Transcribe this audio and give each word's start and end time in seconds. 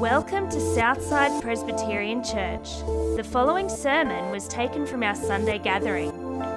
Welcome 0.00 0.48
to 0.48 0.58
Southside 0.74 1.42
Presbyterian 1.42 2.24
Church. 2.24 2.78
The 3.16 3.22
following 3.22 3.68
sermon 3.68 4.30
was 4.30 4.48
taken 4.48 4.86
from 4.86 5.02
our 5.02 5.14
Sunday 5.14 5.58
gathering. 5.58 6.10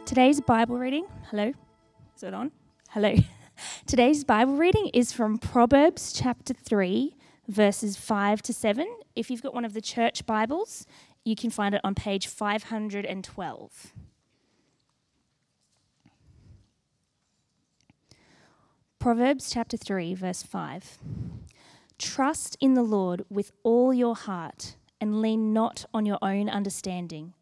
Today's 0.07 0.41
Bible 0.41 0.80
reading, 0.80 1.05
hello, 1.30 1.54
is 2.16 2.23
it 2.23 2.34
on? 2.34 2.52
Hello. 2.89 3.14
Today's 3.86 4.23
Bible 4.23 4.55
reading 4.55 4.89
is 4.93 5.11
from 5.11 5.37
Proverbs 5.37 6.14
chapter 6.14 6.54
3, 6.54 7.15
verses 7.50 7.97
5 7.97 8.41
to 8.43 8.54
7. 8.54 8.87
If 9.14 9.29
you've 9.29 9.43
got 9.43 9.54
one 9.54 9.65
of 9.65 9.74
the 9.74 9.82
church 9.82 10.25
Bibles, 10.25 10.87
you 11.25 11.36
can 11.36 11.50
find 11.50 11.75
it 11.75 11.82
on 11.83 11.93
page 11.93 12.27
512. 12.27 13.93
Proverbs 19.00 19.51
chapter 19.51 19.75
3, 19.75 20.13
verse 20.15 20.43
5. 20.43 20.97
Trust 22.00 22.57
in 22.61 22.75
the 22.75 22.83
Lord 22.83 23.25
with 23.29 23.52
all 23.63 23.93
your 23.93 24.15
heart 24.15 24.77
and 25.02 25.21
lean 25.21 25.52
not 25.52 25.86
on 25.93 26.05
your 26.05 26.19
own 26.21 26.50
understanding. 26.50 27.33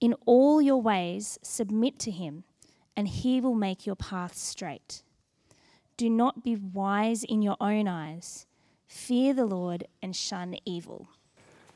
In 0.00 0.14
all 0.26 0.60
your 0.60 0.82
ways, 0.82 1.38
submit 1.42 1.98
to 2.00 2.10
him, 2.10 2.44
and 2.94 3.08
he 3.08 3.40
will 3.40 3.54
make 3.54 3.86
your 3.86 3.96
paths 3.96 4.40
straight. 4.40 5.02
Do 5.98 6.08
not 6.08 6.44
be 6.44 6.54
wise 6.54 7.24
in 7.24 7.42
your 7.42 7.56
own 7.60 7.88
eyes. 7.88 8.46
Fear 8.86 9.34
the 9.34 9.44
Lord 9.44 9.88
and 10.00 10.14
shun 10.14 10.56
evil. 10.64 11.08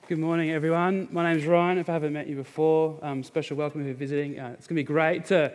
Good 0.07 0.21
morning, 0.21 0.53
everyone. 0.53 1.09
My 1.11 1.33
name's 1.33 1.45
Ryan. 1.45 1.79
If 1.79 1.89
I 1.89 1.95
haven't 1.95 2.13
met 2.13 2.29
you 2.29 2.37
before, 2.37 3.01
um, 3.03 3.25
special 3.25 3.57
welcome 3.57 3.81
if 3.81 3.89
you're 3.89 3.97
visiting. 3.97 4.39
Uh, 4.39 4.55
it's 4.57 4.69
going 4.69 4.77
to 4.77 4.81
be 4.81 4.85
great 4.85 5.25
to 5.27 5.53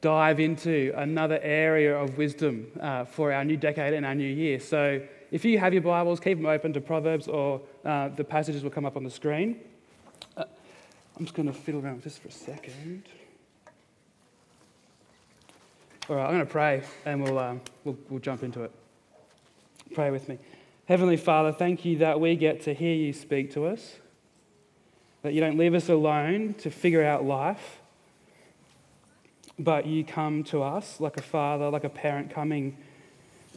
dive 0.00 0.40
into 0.40 0.92
another 0.96 1.38
area 1.42 1.96
of 1.96 2.18
wisdom 2.18 2.66
uh, 2.80 3.04
for 3.04 3.32
our 3.32 3.44
new 3.44 3.56
decade 3.56 3.94
and 3.94 4.04
our 4.04 4.16
new 4.16 4.24
year. 4.24 4.58
So, 4.58 5.00
if 5.30 5.44
you 5.44 5.60
have 5.60 5.72
your 5.72 5.82
Bibles, 5.82 6.18
keep 6.18 6.38
them 6.38 6.46
open 6.46 6.72
to 6.72 6.80
Proverbs 6.80 7.28
or 7.28 7.60
uh, 7.84 8.08
the 8.08 8.24
passages 8.24 8.64
will 8.64 8.70
come 8.70 8.84
up 8.84 8.96
on 8.96 9.04
the 9.04 9.10
screen. 9.10 9.60
Uh, 10.36 10.42
I'm 11.16 11.24
just 11.24 11.36
going 11.36 11.46
to 11.46 11.54
fiddle 11.54 11.80
around 11.84 12.02
just 12.02 12.20
for 12.20 12.26
a 12.26 12.32
second. 12.32 13.04
All 16.12 16.18
right, 16.18 16.24
I'm 16.26 16.34
going 16.34 16.44
to 16.44 16.52
pray 16.52 16.82
and 17.06 17.22
we'll, 17.22 17.38
um, 17.38 17.62
we'll, 17.84 17.96
we'll 18.10 18.20
jump 18.20 18.42
into 18.42 18.64
it. 18.64 18.70
Pray 19.94 20.10
with 20.10 20.28
me. 20.28 20.38
Heavenly 20.84 21.16
Father, 21.16 21.52
thank 21.52 21.86
you 21.86 21.96
that 21.98 22.20
we 22.20 22.36
get 22.36 22.60
to 22.64 22.74
hear 22.74 22.94
you 22.94 23.14
speak 23.14 23.54
to 23.54 23.64
us, 23.64 23.94
that 25.22 25.32
you 25.32 25.40
don't 25.40 25.56
leave 25.56 25.72
us 25.72 25.88
alone 25.88 26.52
to 26.58 26.70
figure 26.70 27.02
out 27.02 27.24
life 27.24 27.78
but 29.58 29.86
you 29.86 30.04
come 30.04 30.44
to 30.44 30.62
us 30.62 31.00
like 31.00 31.16
a 31.16 31.22
father, 31.22 31.70
like 31.70 31.84
a 31.84 31.88
parent 31.88 32.30
coming 32.30 32.76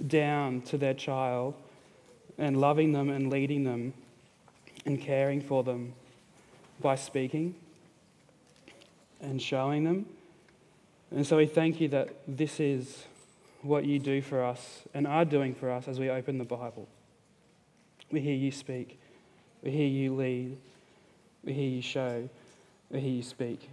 down 0.07 0.61
to 0.61 0.77
their 0.77 0.93
child 0.93 1.55
and 2.37 2.61
loving 2.61 2.93
them 2.93 3.09
and 3.09 3.29
leading 3.29 3.65
them 3.65 3.93
and 4.85 5.01
caring 5.01 5.41
for 5.41 5.61
them 5.61 5.91
by 6.79 6.95
speaking 6.95 7.53
and 9.19 9.41
showing 9.41 9.83
them. 9.83 10.05
And 11.15 11.25
so 11.25 11.37
we 11.37 11.45
thank 11.45 11.79
you 11.79 11.87
that 11.87 12.09
this 12.27 12.59
is 12.59 13.05
what 13.61 13.85
you 13.85 13.99
do 13.99 14.21
for 14.21 14.43
us 14.43 14.81
and 14.93 15.07
are 15.07 15.23
doing 15.23 15.55
for 15.55 15.71
us 15.71 15.87
as 15.87 15.97
we 15.97 16.09
open 16.09 16.37
the 16.37 16.43
Bible. 16.43 16.89
We 18.11 18.19
hear 18.19 18.35
you 18.35 18.51
speak, 18.51 18.99
we 19.63 19.71
hear 19.71 19.87
you 19.87 20.13
lead, 20.13 20.57
we 21.45 21.53
hear 21.53 21.69
you 21.69 21.81
show, 21.81 22.29
we 22.91 22.99
hear 22.99 23.11
you 23.11 23.23
speak. 23.23 23.69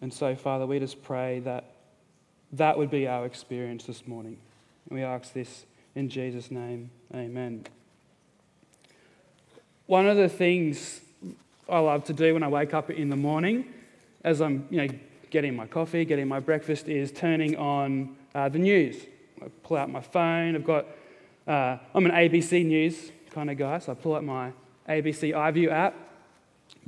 And 0.00 0.14
so, 0.14 0.36
Father, 0.36 0.66
we 0.66 0.78
just 0.78 1.02
pray 1.02 1.40
that 1.40 1.64
that 2.52 2.78
would 2.78 2.92
be 2.92 3.08
our 3.08 3.26
experience 3.26 3.82
this 3.82 4.06
morning. 4.06 4.38
And 4.88 4.98
we 5.00 5.04
ask 5.04 5.32
this 5.32 5.66
in 5.96 6.08
Jesus' 6.08 6.48
name. 6.48 6.90
Amen. 7.12 7.66
One 9.86 10.06
of 10.06 10.16
the 10.16 10.28
things 10.28 11.00
I 11.68 11.80
love 11.80 12.04
to 12.04 12.12
do 12.12 12.34
when 12.34 12.44
I 12.44 12.48
wake 12.48 12.72
up 12.72 12.88
in 12.88 13.08
the 13.08 13.16
morning, 13.16 13.64
as 14.22 14.40
I'm 14.40 14.68
you 14.70 14.86
know, 14.86 14.94
getting 15.30 15.54
my 15.54 15.66
coffee, 15.66 16.04
getting 16.04 16.28
my 16.28 16.40
breakfast, 16.40 16.88
is 16.88 17.12
turning 17.12 17.56
on 17.56 18.16
uh, 18.34 18.48
the 18.48 18.58
news. 18.58 19.06
I 19.42 19.48
pull 19.62 19.76
out 19.76 19.90
my 19.90 20.00
phone. 20.00 20.54
I've 20.54 20.64
got, 20.64 20.86
uh, 21.46 21.78
I'm 21.94 22.06
an 22.06 22.12
ABC 22.12 22.64
News 22.64 23.12
kind 23.30 23.50
of 23.50 23.56
guy, 23.56 23.78
so 23.78 23.92
I 23.92 23.94
pull 23.94 24.14
out 24.16 24.24
my 24.24 24.52
ABC 24.88 25.32
iView 25.32 25.70
app, 25.70 25.94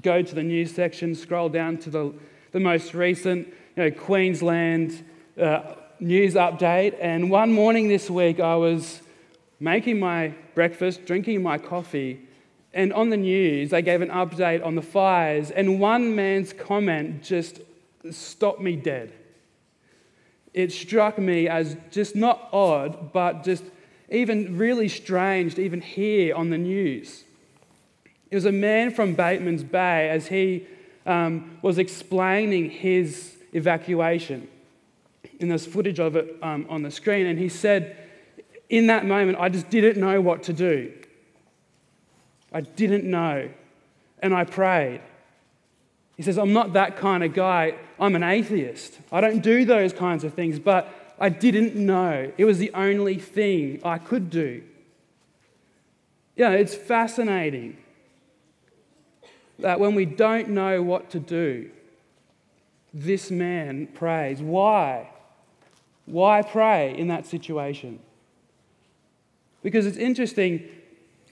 go 0.01 0.23
to 0.23 0.35
the 0.35 0.43
news 0.43 0.75
section, 0.75 1.15
scroll 1.15 1.49
down 1.49 1.79
to 1.79 1.91
the 1.91 2.15
the 2.53 2.61
most 2.61 2.95
recent 2.95 3.49
you 3.77 3.85
know, 3.85 3.91
Queensland 3.91 5.05
uh, 5.41 5.75
news 5.99 6.35
update. 6.35 6.97
And 7.01 7.31
one 7.31 7.53
morning 7.53 7.89
this 7.89 8.11
week, 8.11 8.41
I 8.41 8.57
was 8.57 9.01
making 9.59 9.99
my 10.01 10.35
breakfast, 10.55 11.07
drinking 11.07 11.43
my 11.43 11.59
coffee, 11.59 12.21
and 12.73 12.93
on 12.93 13.11
the 13.11 13.17
news, 13.17 13.71
they 13.71 13.83
gave 13.83 14.01
an 14.01 14.11
update 14.11 14.65
on 14.65 14.75
the 14.77 14.83
fires, 14.83 15.51
and 15.51 15.81
one 15.81 16.15
man's 16.15 16.53
comment 16.53 17.23
just 17.23 17.61
stopped 18.11 18.61
me 18.61 18.77
dead. 18.77 19.13
It 20.53 20.73
struck 20.73 21.19
me 21.19 21.49
as 21.49 21.77
just 21.91 22.17
not 22.17 22.49
odd, 22.53 23.13
but 23.13 23.45
just 23.45 23.65
even 24.11 24.59
really 24.59 24.89
strange 24.89 25.55
to 25.55 25.63
even 25.63 25.81
hear 25.81 26.35
on 26.35 26.51
the 26.51 26.59
news. 26.59 27.25
It 28.31 28.35
was 28.35 28.45
a 28.45 28.53
man 28.53 28.93
from 28.93 29.15
Batemans 29.15 29.69
Bay 29.69 30.09
as 30.09 30.27
he 30.27 30.67
um, 31.07 31.59
was 31.63 31.79
explaining 31.79 32.71
his 32.71 33.37
evacuation. 33.53 34.49
And 35.41 35.51
there's 35.51 35.67
footage 35.67 36.01
of 36.01 36.17
it 36.17 36.37
um, 36.43 36.67
on 36.69 36.83
the 36.83 36.91
screen. 36.91 37.27
And 37.27 37.39
he 37.39 37.49
said, 37.49 37.97
In 38.69 38.89
that 38.89 39.07
moment, 39.07 39.39
I 39.41 39.49
just 39.49 39.71
didn't 39.71 39.99
know 40.01 40.21
what 40.21 40.45
to 40.45 40.53
do. 40.53 40.93
I 42.53 42.61
didn't 42.61 43.05
know. 43.05 43.49
And 44.21 44.35
I 44.35 44.45
prayed. 44.45 45.01
He 46.21 46.25
says, 46.25 46.37
I'm 46.37 46.53
not 46.53 46.75
that 46.75 46.99
kind 46.99 47.25
of 47.25 47.33
guy. 47.33 47.77
I'm 47.99 48.15
an 48.15 48.23
atheist. 48.23 48.99
I 49.11 49.23
don't 49.23 49.41
do 49.41 49.65
those 49.65 49.95
kinds 49.95 50.23
of 50.23 50.35
things, 50.35 50.59
but 50.59 51.15
I 51.19 51.31
didn't 51.31 51.75
know. 51.75 52.31
It 52.37 52.45
was 52.45 52.59
the 52.59 52.71
only 52.75 53.17
thing 53.17 53.81
I 53.83 53.97
could 53.97 54.29
do. 54.29 54.63
Yeah, 56.37 56.51
it's 56.51 56.75
fascinating 56.75 57.79
that 59.61 59.81
when 59.81 59.95
we 59.95 60.05
don't 60.05 60.51
know 60.51 60.83
what 60.83 61.09
to 61.13 61.21
do, 61.21 61.71
this 62.93 63.31
man 63.31 63.87
prays. 63.87 64.43
Why? 64.43 65.09
Why 66.05 66.43
pray 66.43 66.99
in 66.99 67.09
that 67.09 67.25
situation? 67.25 67.99
Because 69.63 69.87
it's 69.87 69.97
interesting, 69.97 70.69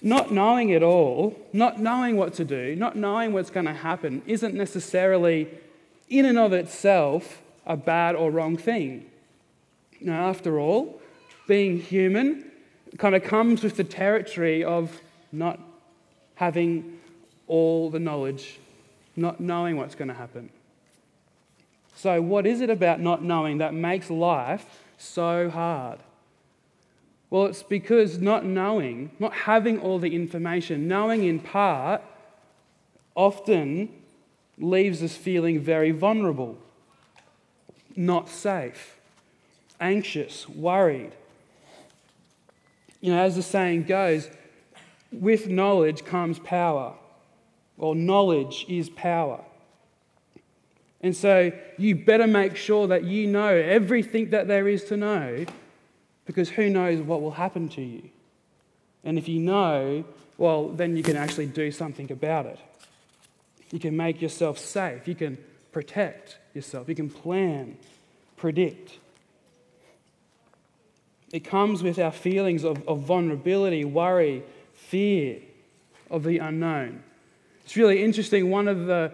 not 0.00 0.30
knowing 0.30 0.70
it 0.70 0.82
all, 0.82 1.38
not 1.52 1.80
knowing 1.80 2.16
what 2.16 2.34
to 2.34 2.44
do, 2.44 2.76
not 2.76 2.96
knowing 2.96 3.32
what's 3.32 3.50
going 3.50 3.66
to 3.66 3.72
happen, 3.72 4.22
isn't 4.26 4.54
necessarily, 4.54 5.48
in 6.08 6.24
and 6.24 6.38
of 6.38 6.52
itself, 6.52 7.42
a 7.66 7.76
bad 7.76 8.14
or 8.14 8.30
wrong 8.30 8.56
thing. 8.56 9.06
Now, 10.00 10.28
after 10.28 10.58
all, 10.58 11.00
being 11.46 11.80
human 11.80 12.50
kind 12.96 13.14
of 13.14 13.24
comes 13.24 13.62
with 13.62 13.76
the 13.76 13.84
territory 13.84 14.62
of 14.62 15.00
not 15.32 15.58
having 16.36 16.98
all 17.48 17.90
the 17.90 17.98
knowledge, 17.98 18.58
not 19.16 19.40
knowing 19.40 19.76
what's 19.76 19.94
going 19.94 20.08
to 20.08 20.14
happen. 20.14 20.50
So, 21.96 22.22
what 22.22 22.46
is 22.46 22.60
it 22.60 22.70
about 22.70 23.00
not 23.00 23.24
knowing 23.24 23.58
that 23.58 23.74
makes 23.74 24.08
life 24.08 24.84
so 24.98 25.50
hard? 25.50 25.98
Well, 27.30 27.46
it's 27.46 27.62
because 27.62 28.18
not 28.18 28.44
knowing, 28.44 29.10
not 29.18 29.32
having 29.32 29.78
all 29.80 29.98
the 29.98 30.14
information, 30.14 30.88
knowing 30.88 31.24
in 31.24 31.40
part, 31.40 32.02
often 33.14 33.90
leaves 34.58 35.02
us 35.02 35.14
feeling 35.14 35.60
very 35.60 35.90
vulnerable, 35.90 36.56
not 37.94 38.28
safe, 38.28 38.98
anxious, 39.80 40.48
worried. 40.48 41.12
You 43.00 43.12
know, 43.12 43.22
as 43.22 43.36
the 43.36 43.42
saying 43.42 43.84
goes, 43.84 44.28
with 45.12 45.48
knowledge 45.48 46.04
comes 46.04 46.38
power. 46.38 46.94
or 47.78 47.94
knowledge 47.94 48.66
is 48.68 48.90
power. 48.90 49.40
And 51.00 51.16
so 51.16 51.52
you 51.76 51.94
better 51.94 52.26
make 52.26 52.56
sure 52.56 52.88
that 52.88 53.04
you 53.04 53.28
know 53.28 53.54
everything 53.54 54.30
that 54.30 54.48
there 54.48 54.66
is 54.66 54.82
to 54.86 54.96
know 54.96 55.46
because 56.28 56.50
who 56.50 56.68
knows 56.68 57.00
what 57.00 57.22
will 57.22 57.30
happen 57.30 57.70
to 57.70 57.80
you. 57.80 58.02
And 59.02 59.16
if 59.16 59.28
you 59.28 59.40
know, 59.40 60.04
well, 60.36 60.68
then 60.68 60.94
you 60.94 61.02
can 61.02 61.16
actually 61.16 61.46
do 61.46 61.72
something 61.72 62.12
about 62.12 62.44
it. 62.44 62.58
You 63.72 63.80
can 63.80 63.96
make 63.96 64.20
yourself 64.20 64.58
safe. 64.58 65.08
You 65.08 65.14
can 65.14 65.38
protect 65.72 66.36
yourself. 66.52 66.86
You 66.86 66.94
can 66.94 67.08
plan, 67.08 67.78
predict. 68.36 68.98
It 71.32 71.44
comes 71.44 71.82
with 71.82 71.98
our 71.98 72.12
feelings 72.12 72.62
of, 72.62 72.86
of 72.86 73.00
vulnerability, 73.00 73.86
worry, 73.86 74.42
fear 74.74 75.38
of 76.10 76.24
the 76.24 76.36
unknown. 76.40 77.04
It's 77.64 77.74
really 77.74 78.04
interesting. 78.04 78.50
One 78.50 78.68
of 78.68 78.84
the 78.84 79.12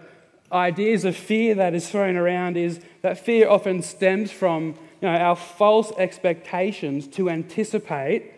ideas 0.51 1.05
of 1.05 1.15
fear 1.15 1.55
that 1.55 1.73
is 1.73 1.89
thrown 1.89 2.17
around 2.17 2.57
is 2.57 2.81
that 3.03 3.17
fear 3.17 3.47
often 3.47 3.81
stems 3.83 4.33
from 4.33 4.75
you 5.01 5.07
know, 5.07 5.15
our 5.15 5.35
false 5.35 5.91
expectations 5.97 7.07
to 7.09 7.29
anticipate 7.29 8.31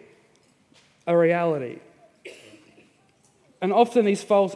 a 1.05 1.17
reality. 1.17 1.79
And 3.61 3.71
often 3.73 4.05
these 4.05 4.23
false 4.23 4.55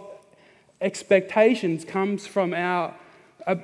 expectations 0.79 1.85
comes 1.85 2.27
from 2.27 2.53
our, 2.53 2.93
uh, 3.47 3.55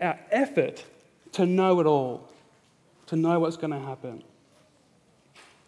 our 0.00 0.18
effort 0.30 0.84
to 1.32 1.46
know 1.46 1.80
it 1.80 1.86
all, 1.86 2.28
to 3.06 3.16
know 3.16 3.40
what's 3.40 3.56
going 3.56 3.72
to 3.72 3.78
happen. 3.78 4.22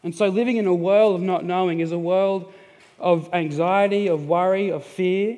And 0.03 0.15
so 0.15 0.29
living 0.29 0.57
in 0.57 0.67
a 0.67 0.75
world 0.75 1.17
of 1.17 1.23
not 1.23 1.45
knowing 1.45 1.81
is 1.81 1.93
a 1.93 1.99
world 1.99 2.53
of 2.99 3.29
anxiety, 3.33 4.09
of 4.09 4.27
worry, 4.27 4.71
of 4.71 4.85
fear. 4.85 5.37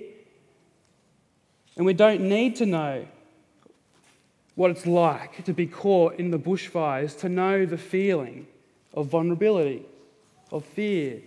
And 1.76 1.86
we 1.86 1.94
don't 1.94 2.22
need 2.22 2.56
to 2.56 2.66
know 2.66 3.06
what 4.54 4.70
it's 4.70 4.86
like 4.86 5.44
to 5.44 5.52
be 5.52 5.66
caught 5.66 6.18
in 6.18 6.30
the 6.30 6.38
bushfires, 6.38 7.18
to 7.20 7.28
know 7.28 7.64
the 7.64 7.78
feeling 7.78 8.46
of 8.94 9.06
vulnerability, 9.06 9.84
of 10.50 10.64
fear, 10.64 11.20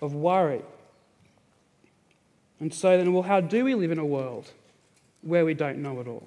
of 0.00 0.14
worry. 0.14 0.62
And 2.60 2.72
so 2.72 2.96
then, 2.96 3.12
well, 3.12 3.22
how 3.22 3.40
do 3.40 3.64
we 3.64 3.74
live 3.74 3.90
in 3.90 3.98
a 3.98 4.06
world 4.06 4.50
where 5.22 5.44
we 5.44 5.54
don't 5.54 5.78
know 5.78 6.00
it 6.00 6.08
all? 6.08 6.26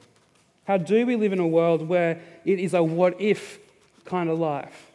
How 0.65 0.77
do 0.77 1.05
we 1.05 1.15
live 1.15 1.33
in 1.33 1.39
a 1.39 1.47
world 1.47 1.87
where 1.87 2.19
it 2.45 2.59
is 2.59 2.73
a 2.73 2.83
what 2.83 3.19
if 3.19 3.59
kind 4.05 4.29
of 4.29 4.37
life? 4.37 4.91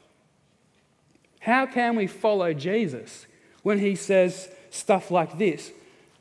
How 1.40 1.66
can 1.66 1.96
we 1.96 2.06
follow 2.06 2.52
Jesus 2.52 3.26
when 3.62 3.78
he 3.78 3.96
says 3.96 4.48
stuff 4.70 5.10
like 5.10 5.38
this? 5.38 5.72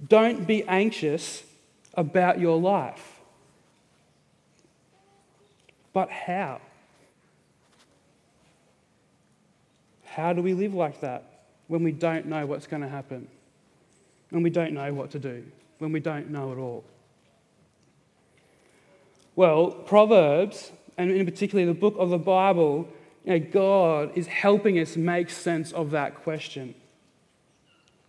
Don't 0.07 0.47
be 0.47 0.63
anxious 0.63 1.44
about 1.94 2.39
your 2.39 2.59
life. 2.59 3.11
But 5.94 6.10
how? 6.10 6.62
How 10.06 10.34
do 10.34 10.42
we 10.42 10.54
live 10.54 10.74
like 10.74 11.02
that 11.02 11.46
when 11.68 11.84
we 11.84 11.92
don't 11.92 12.26
know 12.26 12.46
what's 12.46 12.68
going 12.68 12.82
to 12.82 12.90
happen? 12.90 13.28
When 14.30 14.44
we 14.44 14.50
don't 14.50 14.74
know 14.74 14.94
what 14.94 15.12
to 15.12 15.20
do? 15.20 15.44
When 15.80 15.92
we 15.92 16.00
don't 16.00 16.30
know 16.30 16.52
at 16.52 16.58
all? 16.58 16.84
Well, 19.36 19.72
Proverbs, 19.72 20.72
and 20.98 21.12
in 21.12 21.26
particular 21.26 21.66
the 21.66 21.74
book 21.74 21.96
of 21.98 22.10
the 22.10 22.18
Bible, 22.18 22.88
you 23.24 23.32
know, 23.32 23.40
God 23.40 24.12
is 24.16 24.28
helping 24.28 24.80
us 24.80 24.98
make 24.98 25.30
sense 25.30 25.72
of 25.72 25.92
that 25.92 26.16
question. 26.24 26.76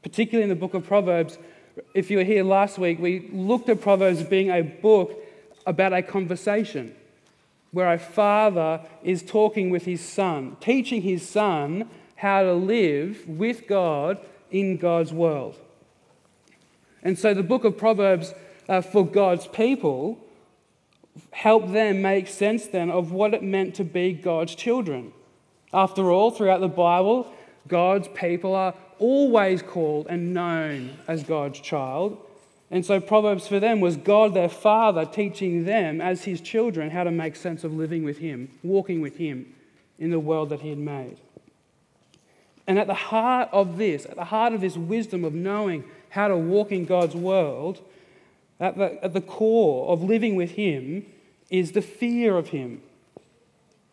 Particularly 0.02 0.42
in 0.42 0.48
the 0.48 0.56
book 0.56 0.74
of 0.74 0.84
Proverbs, 0.84 1.38
if 1.94 2.10
you 2.10 2.18
were 2.18 2.24
here 2.24 2.42
last 2.42 2.78
week, 2.78 2.98
we 2.98 3.28
looked 3.32 3.68
at 3.68 3.80
Proverbs 3.80 4.22
being 4.24 4.50
a 4.50 4.62
book 4.62 5.16
about 5.66 5.92
a 5.92 6.02
conversation 6.02 6.94
where 7.72 7.92
a 7.92 7.98
father 7.98 8.80
is 9.02 9.22
talking 9.22 9.70
with 9.70 9.84
his 9.84 10.00
son, 10.00 10.56
teaching 10.60 11.02
his 11.02 11.26
son 11.26 11.88
how 12.16 12.42
to 12.42 12.52
live 12.52 13.26
with 13.26 13.66
God 13.66 14.18
in 14.50 14.76
God's 14.76 15.12
world. 15.12 15.58
And 17.02 17.18
so 17.18 17.34
the 17.34 17.42
book 17.42 17.64
of 17.64 17.76
Proverbs 17.76 18.34
uh, 18.68 18.80
for 18.80 19.04
God's 19.04 19.46
people 19.48 20.18
helped 21.32 21.72
them 21.72 22.00
make 22.00 22.28
sense 22.28 22.66
then 22.66 22.90
of 22.90 23.10
what 23.12 23.34
it 23.34 23.42
meant 23.42 23.74
to 23.76 23.84
be 23.84 24.12
God's 24.12 24.54
children. 24.54 25.12
After 25.74 26.10
all, 26.10 26.30
throughout 26.30 26.60
the 26.60 26.68
Bible, 26.68 27.32
God's 27.66 28.08
people 28.08 28.54
are 28.54 28.74
always 28.98 29.62
called 29.62 30.06
and 30.08 30.32
known 30.34 30.96
as 31.08 31.22
God's 31.22 31.60
child. 31.60 32.18
And 32.72 32.86
so, 32.86 33.00
Proverbs 33.00 33.46
for 33.46 33.60
them 33.60 33.80
was 33.80 33.98
God, 33.98 34.32
their 34.32 34.48
father, 34.48 35.04
teaching 35.04 35.66
them 35.66 36.00
as 36.00 36.24
his 36.24 36.40
children 36.40 36.88
how 36.90 37.04
to 37.04 37.10
make 37.10 37.36
sense 37.36 37.64
of 37.64 37.74
living 37.74 38.02
with 38.02 38.16
him, 38.16 38.48
walking 38.62 39.02
with 39.02 39.18
him 39.18 39.54
in 39.98 40.10
the 40.10 40.18
world 40.18 40.48
that 40.48 40.62
he 40.62 40.70
had 40.70 40.78
made. 40.78 41.18
And 42.66 42.78
at 42.78 42.86
the 42.86 42.94
heart 42.94 43.50
of 43.52 43.76
this, 43.76 44.06
at 44.06 44.16
the 44.16 44.24
heart 44.24 44.54
of 44.54 44.62
this 44.62 44.78
wisdom 44.78 45.22
of 45.22 45.34
knowing 45.34 45.84
how 46.08 46.28
to 46.28 46.36
walk 46.36 46.72
in 46.72 46.86
God's 46.86 47.14
world, 47.14 47.82
at 48.58 48.78
the, 48.78 49.04
at 49.04 49.12
the 49.12 49.20
core 49.20 49.92
of 49.92 50.02
living 50.02 50.34
with 50.34 50.52
Him, 50.52 51.04
is 51.50 51.72
the 51.72 51.82
fear 51.82 52.38
of 52.38 52.48
Him. 52.48 52.80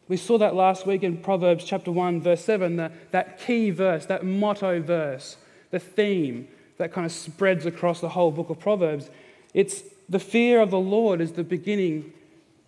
We 0.08 0.16
saw 0.16 0.38
that 0.38 0.56
last 0.56 0.86
week 0.86 1.04
in 1.04 1.18
Proverbs 1.18 1.66
chapter 1.66 1.92
1, 1.92 2.22
verse 2.22 2.46
7, 2.46 2.78
the, 2.78 2.92
that 3.12 3.40
key 3.40 3.72
verse, 3.72 4.06
that 4.06 4.24
motto 4.24 4.82
verse, 4.82 5.36
the 5.72 5.80
theme 5.80 6.48
that 6.80 6.94
kind 6.94 7.06
of 7.06 7.12
spreads 7.12 7.66
across 7.66 8.00
the 8.00 8.10
whole 8.10 8.32
book 8.32 8.50
of 8.50 8.58
Proverbs. 8.58 9.10
It's 9.54 9.84
the 10.08 10.18
fear 10.18 10.62
of 10.62 10.72
the 10.72 10.80
Lord 10.80 11.20
is 11.20 11.34
the 11.34 11.44
beginning 11.44 12.14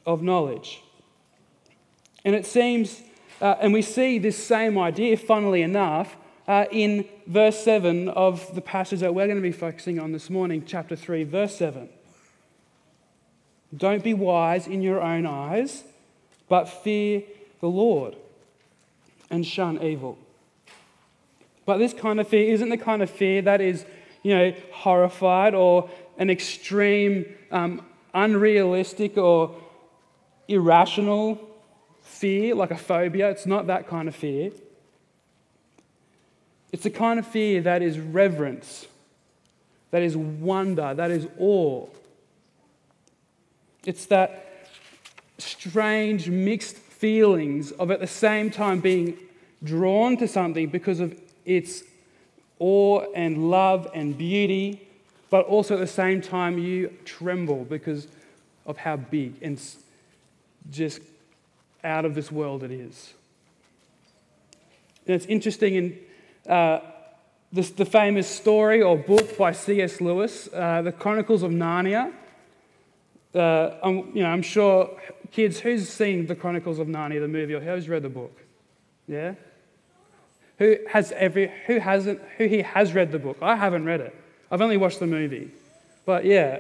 of 0.06 0.22
knowledge. 0.22 0.84
And 2.26 2.36
it 2.36 2.46
seems, 2.46 3.02
uh, 3.42 3.56
and 3.62 3.72
we 3.72 3.82
see 3.82 4.20
this 4.20 4.38
same 4.38 4.78
idea, 4.78 5.16
funnily 5.16 5.62
enough, 5.62 6.18
uh, 6.46 6.66
in 6.72 7.08
verse 7.26 7.64
7 7.64 8.10
of 8.10 8.54
the 8.54 8.62
passage 8.62 9.00
that 9.00 9.16
we're 9.16 9.28
going 9.28 9.38
to 9.38 9.42
be 9.42 9.54
focusing 9.54 9.98
on 9.98 10.12
this 10.12 10.30
morning, 10.30 10.64
chapter 10.66 10.98
3, 10.98 11.24
verse 11.24 11.56
7. 11.56 11.88
Don't 13.76 14.04
be 14.04 14.14
wise 14.14 14.68
in 14.68 14.82
your 14.82 15.02
own 15.02 15.26
eyes, 15.26 15.86
but 16.50 16.66
fear 16.66 17.24
the 17.62 17.70
Lord 17.70 18.18
and 19.30 19.46
shun 19.46 19.82
evil. 19.82 20.18
But 21.66 21.78
this 21.78 21.94
kind 21.94 22.20
of 22.20 22.28
fear 22.28 22.52
isn't 22.54 22.68
the 22.68 22.78
kind 22.78 23.02
of 23.02 23.10
fear 23.10 23.42
that 23.44 23.62
is, 23.62 23.86
you 24.24 24.36
know, 24.36 24.54
horrified 24.72 25.54
or 25.54 25.90
an 26.18 26.30
extreme, 26.30 27.26
um, 27.52 27.86
unrealistic 28.14 29.18
or 29.18 29.56
irrational 30.48 31.40
fear, 32.02 32.56
like 32.56 32.72
a 32.72 32.78
phobia. 32.78 33.30
It's 33.30 33.46
not 33.46 33.68
that 33.68 33.88
kind 33.88 34.08
of 34.08 34.16
fear. 34.16 34.52
It's 36.72 36.84
the 36.84 36.90
kind 36.90 37.20
of 37.20 37.28
fear 37.28 37.62
that 37.62 37.82
is 37.82 38.00
reverence, 38.00 38.88
that 39.92 40.02
is 40.02 40.16
wonder, 40.16 40.94
that 40.94 41.12
is 41.12 41.28
awe. 41.38 41.88
It's 43.86 44.06
that 44.06 44.68
strange 45.38 46.30
mixed 46.30 46.78
feelings 46.78 47.72
of 47.72 47.92
at 47.92 48.00
the 48.00 48.08
same 48.08 48.52
time 48.52 48.80
being 48.80 49.18
drawn 49.64 50.18
to 50.18 50.28
something 50.28 50.70
because 50.70 51.00
of 51.00 51.20
its 51.46 51.84
awe 52.62 53.04
and 53.16 53.50
love 53.50 53.90
and 53.96 54.16
beauty, 54.16 54.88
but 55.32 55.46
also 55.48 55.74
at 55.74 55.80
the 55.80 55.88
same 55.88 56.22
time 56.22 56.60
you 56.60 56.96
tremble 57.06 57.66
because 57.66 58.08
of 58.68 58.78
how 58.78 58.96
big 58.96 59.34
and 59.42 59.60
just 60.70 61.02
out 61.84 62.06
of 62.06 62.14
this 62.14 62.32
world 62.32 62.64
it 62.64 62.72
is. 62.72 63.14
And 65.08 65.16
it's 65.16 65.26
interesting 65.26 65.76
in 65.76 66.00
uh, 66.48 66.80
this, 67.52 67.72
the 67.72 67.86
famous 67.86 68.28
story 68.28 68.84
or 68.84 68.96
book 68.96 69.36
by 69.38 69.52
C.S. 69.52 70.00
Lewis, 70.00 70.48
uh, 70.54 70.84
The 70.84 70.92
Chronicles 70.92 71.42
of 71.42 71.52
Narnia. 71.52 72.14
Uh, 73.34 73.72
I'm, 73.84 74.16
you 74.16 74.22
know, 74.22 74.30
I'm 74.30 74.44
sure, 74.44 75.02
kids, 75.32 75.60
who's 75.60 75.90
seen 75.90 76.28
The 76.28 76.36
Chronicles 76.36 76.78
of 76.78 76.88
Narnia, 76.88 77.22
the 77.22 77.28
movie, 77.28 77.56
or 77.56 77.60
who's 77.60 77.90
read 77.90 78.04
the 78.04 78.10
book? 78.10 78.38
Yeah? 79.08 79.34
Who 80.62 80.78
has 80.88 81.12
every, 81.14 81.52
who 81.66 81.80
hasn't, 81.80 82.22
who 82.38 82.46
here 82.46 82.62
has 82.62 82.94
read 82.94 83.12
the 83.12 83.18
book? 83.18 83.38
I 83.42 83.56
haven't 83.56 83.84
read 83.84 84.00
it. 84.00 84.16
I've 84.52 84.62
only 84.62 84.78
watched 84.78 85.00
the 85.00 85.08
movie. 85.08 85.50
But 86.06 86.24
yeah, 86.24 86.60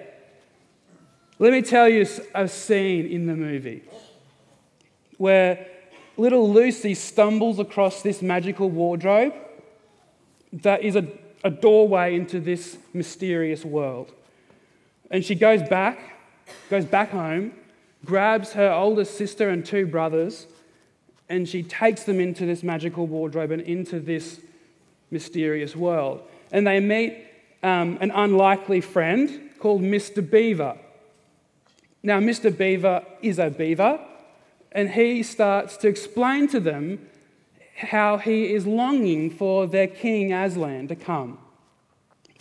let 1.37 1.51
me 1.51 1.61
tell 1.61 1.87
you 1.87 2.07
a 2.33 2.47
scene 2.47 3.05
in 3.05 3.27
the 3.27 3.35
movie 3.35 3.83
where 5.19 5.67
little 6.17 6.51
Lucy 6.51 6.95
stumbles 6.95 7.59
across 7.59 8.01
this 8.01 8.23
magical 8.23 8.71
wardrobe 8.71 9.35
that 10.51 10.81
is 10.81 10.95
a, 10.95 11.07
a 11.43 11.51
doorway 11.51 12.15
into 12.15 12.39
this 12.39 12.79
mysterious 12.95 13.63
world. 13.63 14.11
And 15.11 15.23
she 15.23 15.35
goes 15.35 15.61
back, 15.61 15.99
goes 16.71 16.85
back 16.85 17.11
home, 17.11 17.53
grabs 18.03 18.53
her 18.53 18.71
oldest 18.71 19.15
sister 19.15 19.49
and 19.49 19.63
two 19.63 19.85
brothers, 19.85 20.47
and 21.31 21.47
she 21.47 21.63
takes 21.63 22.03
them 22.03 22.19
into 22.19 22.45
this 22.45 22.61
magical 22.61 23.07
wardrobe 23.07 23.51
and 23.51 23.61
into 23.61 23.99
this 23.99 24.41
mysterious 25.11 25.75
world. 25.75 26.21
And 26.51 26.67
they 26.67 26.79
meet 26.81 27.25
um, 27.63 27.97
an 28.01 28.11
unlikely 28.11 28.81
friend 28.81 29.49
called 29.59 29.81
Mr. 29.81 30.27
Beaver. 30.29 30.77
Now, 32.03 32.19
Mr. 32.19 32.55
Beaver 32.55 33.05
is 33.21 33.39
a 33.39 33.49
beaver, 33.49 33.99
and 34.73 34.89
he 34.89 35.23
starts 35.23 35.77
to 35.77 35.87
explain 35.87 36.47
to 36.49 36.59
them 36.59 37.07
how 37.77 38.17
he 38.17 38.53
is 38.53 38.67
longing 38.67 39.29
for 39.29 39.67
their 39.67 39.87
king 39.87 40.33
Aslan 40.33 40.89
to 40.89 40.95
come. 40.95 41.37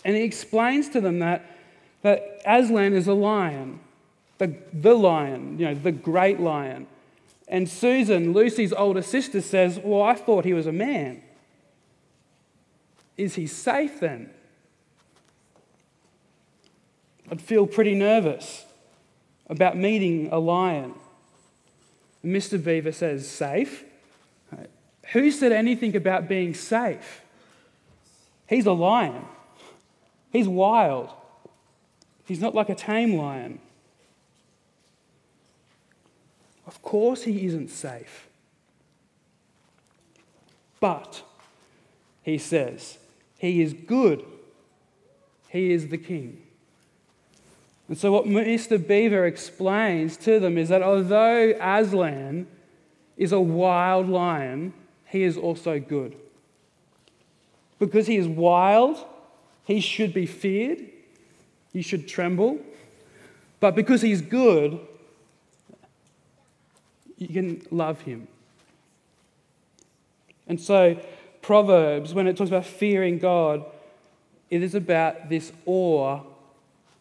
And 0.03 0.15
he 0.15 0.23
explains 0.23 0.89
to 0.89 1.01
them 1.01 1.19
that, 1.19 1.45
that 2.01 2.41
Aslan 2.45 2.93
is 2.93 3.07
a 3.07 3.13
lion, 3.13 3.79
the, 4.37 4.53
the 4.73 4.95
lion, 4.95 5.57
you 5.59 5.65
know, 5.65 5.75
the 5.75 5.91
great 5.91 6.39
lion. 6.39 6.87
And 7.51 7.67
Susan, 7.69 8.31
Lucy's 8.31 8.71
older 8.71 9.01
sister, 9.01 9.41
says, 9.41 9.77
Well, 9.77 10.01
I 10.01 10.15
thought 10.15 10.45
he 10.45 10.53
was 10.53 10.67
a 10.67 10.71
man. 10.71 11.21
Is 13.17 13.35
he 13.35 13.45
safe 13.45 13.99
then? 13.99 14.29
I'd 17.29 17.41
feel 17.41 17.67
pretty 17.67 17.93
nervous 17.93 18.65
about 19.47 19.77
meeting 19.77 20.29
a 20.31 20.39
lion. 20.39 20.93
Mr. 22.23 22.63
Beaver 22.63 22.93
says, 22.93 23.27
Safe? 23.29 23.83
Who 25.11 25.29
said 25.29 25.51
anything 25.51 25.93
about 25.97 26.29
being 26.29 26.53
safe? 26.53 27.21
He's 28.47 28.65
a 28.65 28.71
lion. 28.71 29.25
He's 30.31 30.47
wild. 30.47 31.09
He's 32.25 32.39
not 32.39 32.55
like 32.55 32.69
a 32.69 32.75
tame 32.75 33.15
lion. 33.15 33.59
Of 36.67 36.81
course, 36.81 37.23
he 37.23 37.45
isn't 37.45 37.69
safe. 37.69 38.27
But, 40.79 41.21
he 42.23 42.37
says, 42.37 42.97
he 43.37 43.61
is 43.61 43.73
good. 43.73 44.23
He 45.49 45.71
is 45.71 45.89
the 45.89 45.97
king. 45.97 46.41
And 47.87 47.97
so, 47.97 48.11
what 48.11 48.25
Mr. 48.25 48.77
Beaver 48.85 49.25
explains 49.25 50.15
to 50.17 50.39
them 50.39 50.57
is 50.57 50.69
that 50.69 50.81
although 50.81 51.53
Aslan 51.59 52.47
is 53.17 53.31
a 53.31 53.39
wild 53.39 54.07
lion, 54.07 54.73
he 55.07 55.23
is 55.23 55.37
also 55.37 55.79
good. 55.79 56.15
Because 57.79 58.07
he 58.07 58.15
is 58.15 58.27
wild, 58.27 59.05
he 59.65 59.79
should 59.79 60.13
be 60.13 60.25
feared, 60.25 60.85
you 61.73 61.83
should 61.83 62.07
tremble. 62.07 62.59
But 63.59 63.75
because 63.75 64.01
he's 64.01 64.21
good, 64.21 64.79
you 67.21 67.27
can 67.27 67.61
love 67.69 68.01
him. 68.01 68.27
And 70.47 70.59
so, 70.59 70.99
Proverbs, 71.43 72.13
when 72.15 72.25
it 72.25 72.35
talks 72.35 72.49
about 72.49 72.65
fearing 72.65 73.19
God, 73.19 73.63
it 74.49 74.63
is 74.63 74.73
about 74.73 75.29
this 75.29 75.51
awe 75.67 76.21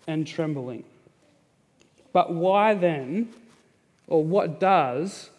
and 0.07 0.27
trembling. 0.27 0.85
But 2.12 2.33
why 2.33 2.75
then, 2.75 3.33
or 4.07 4.23
what 4.23 4.61
does 4.61 5.31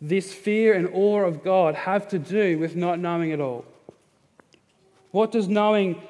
this 0.00 0.32
fear 0.32 0.72
and 0.72 0.88
awe 0.92 1.22
of 1.22 1.42
God 1.42 1.74
have 1.74 2.06
to 2.08 2.18
do 2.18 2.58
with 2.58 2.76
not 2.76 3.00
knowing 3.00 3.30
it 3.30 3.40
all? 3.40 3.64
What 5.10 5.32
does 5.32 5.48
knowing 5.48 6.00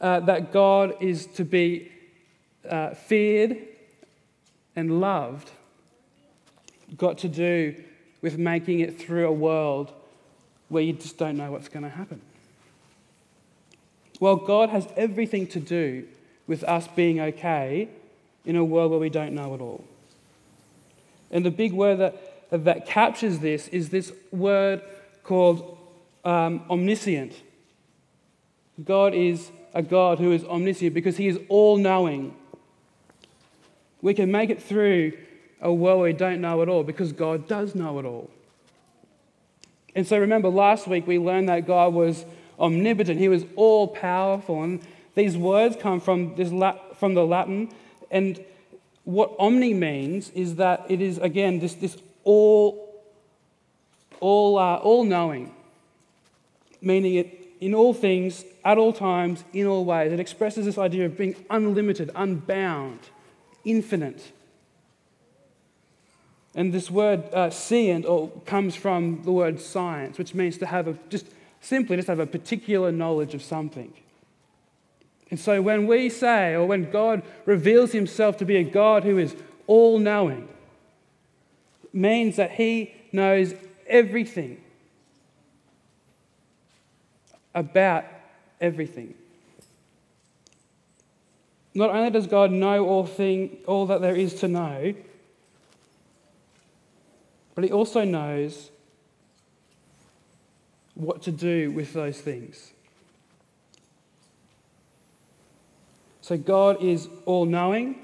uh, 0.00 0.20
that 0.20 0.52
God 0.52 0.94
is 1.00 1.26
to 1.26 1.44
be 1.44 1.90
uh, 2.68 2.90
feared 2.90 3.58
and 4.76 5.00
loved 5.00 5.50
got 6.96 7.18
to 7.18 7.28
do 7.28 7.74
with 8.20 8.38
making 8.38 8.80
it 8.80 8.98
through 8.98 9.26
a 9.26 9.32
world 9.32 9.92
where 10.68 10.82
you 10.82 10.92
just 10.92 11.18
don't 11.18 11.36
know 11.36 11.50
what's 11.50 11.68
going 11.68 11.82
to 11.82 11.88
happen? 11.88 12.20
Well, 14.20 14.36
God 14.36 14.70
has 14.70 14.86
everything 14.96 15.46
to 15.48 15.60
do 15.60 16.06
with 16.46 16.62
us 16.64 16.86
being 16.94 17.20
okay 17.20 17.88
in 18.44 18.56
a 18.56 18.64
world 18.64 18.90
where 18.90 19.00
we 19.00 19.10
don't 19.10 19.34
know 19.34 19.54
it 19.54 19.60
all. 19.60 19.84
And 21.30 21.44
the 21.44 21.50
big 21.50 21.72
word 21.72 21.98
that, 21.98 22.64
that 22.64 22.86
captures 22.86 23.38
this 23.40 23.68
is 23.68 23.88
this 23.88 24.12
word 24.30 24.82
called 25.24 25.78
um, 26.24 26.62
omniscient. 26.70 27.32
God 28.84 29.14
is 29.14 29.50
a 29.74 29.82
God 29.82 30.18
who 30.18 30.32
is 30.32 30.44
omniscient 30.44 30.94
because 30.94 31.16
he 31.16 31.28
is 31.28 31.38
all 31.48 31.76
knowing. 31.76 32.36
We 34.02 34.14
can 34.14 34.30
make 34.30 34.50
it 34.50 34.62
through 34.62 35.12
world 35.70 36.00
where 36.00 36.12
we 36.12 36.12
don't 36.12 36.40
know 36.40 36.62
it 36.62 36.68
all 36.68 36.82
because 36.82 37.12
God 37.12 37.46
does 37.46 37.74
know 37.74 37.98
it 37.98 38.04
all. 38.04 38.30
And 39.94 40.06
so 40.06 40.18
remember, 40.18 40.48
last 40.48 40.86
week 40.86 41.06
we 41.06 41.18
learned 41.18 41.48
that 41.48 41.66
God 41.66 41.92
was 41.92 42.24
omnipotent, 42.58 43.20
he 43.20 43.28
was 43.28 43.44
all 43.56 43.88
powerful. 43.88 44.62
And 44.62 44.80
these 45.14 45.36
words 45.36 45.76
come 45.78 46.00
from, 46.00 46.34
this, 46.36 46.48
from 46.98 47.14
the 47.14 47.26
Latin. 47.26 47.70
And 48.10 48.42
what 49.04 49.34
omni 49.38 49.74
means 49.74 50.30
is 50.30 50.56
that 50.56 50.84
it 50.88 51.00
is, 51.00 51.18
again, 51.18 51.58
this, 51.58 51.74
this 51.74 51.96
all, 52.24 53.04
all, 54.20 54.58
uh, 54.58 54.76
all 54.76 55.04
knowing, 55.04 55.54
meaning 56.80 57.14
it 57.14 57.38
in 57.60 57.74
all 57.74 57.94
things, 57.94 58.44
at 58.64 58.76
all 58.76 58.92
times, 58.92 59.44
in 59.52 59.66
all 59.66 59.84
ways. 59.84 60.12
It 60.12 60.18
expresses 60.18 60.64
this 60.64 60.78
idea 60.78 61.06
of 61.06 61.16
being 61.16 61.36
unlimited, 61.48 62.10
unbound, 62.16 62.98
infinite. 63.64 64.32
And 66.54 66.72
this 66.72 66.90
word 66.90 67.24
uh, 67.32 67.48
"scient" 67.48 68.04
or 68.06 68.30
comes 68.44 68.74
from 68.76 69.22
the 69.24 69.32
word 69.32 69.60
science, 69.60 70.18
which 70.18 70.34
means 70.34 70.58
to 70.58 70.66
have 70.66 70.86
a, 70.86 70.98
just 71.08 71.26
simply 71.60 71.96
just 71.96 72.08
have 72.08 72.18
a 72.18 72.26
particular 72.26 72.92
knowledge 72.92 73.34
of 73.34 73.42
something. 73.42 73.92
And 75.30 75.40
so 75.40 75.62
when 75.62 75.86
we 75.86 76.10
say, 76.10 76.52
or 76.52 76.66
when 76.66 76.90
God 76.90 77.22
reveals 77.46 77.92
himself 77.92 78.36
to 78.36 78.44
be 78.44 78.56
a 78.56 78.64
God 78.64 79.02
who 79.02 79.16
is 79.16 79.34
all 79.66 79.98
knowing, 79.98 80.46
means 81.92 82.36
that 82.36 82.52
he 82.52 82.94
knows 83.12 83.54
everything 83.86 84.62
about 87.54 88.04
everything. 88.60 89.14
Not 91.74 91.90
only 91.90 92.10
does 92.10 92.26
God 92.26 92.50
know 92.50 92.86
all, 92.86 93.06
thing, 93.06 93.56
all 93.66 93.86
that 93.86 94.02
there 94.02 94.14
is 94.14 94.34
to 94.40 94.48
know, 94.48 94.94
but 97.54 97.64
he 97.64 97.70
also 97.70 98.04
knows 98.04 98.70
what 100.94 101.22
to 101.22 101.30
do 101.30 101.70
with 101.70 101.92
those 101.92 102.20
things. 102.20 102.72
So 106.20 106.36
God 106.36 106.82
is 106.82 107.08
all 107.26 107.44
knowing 107.44 107.98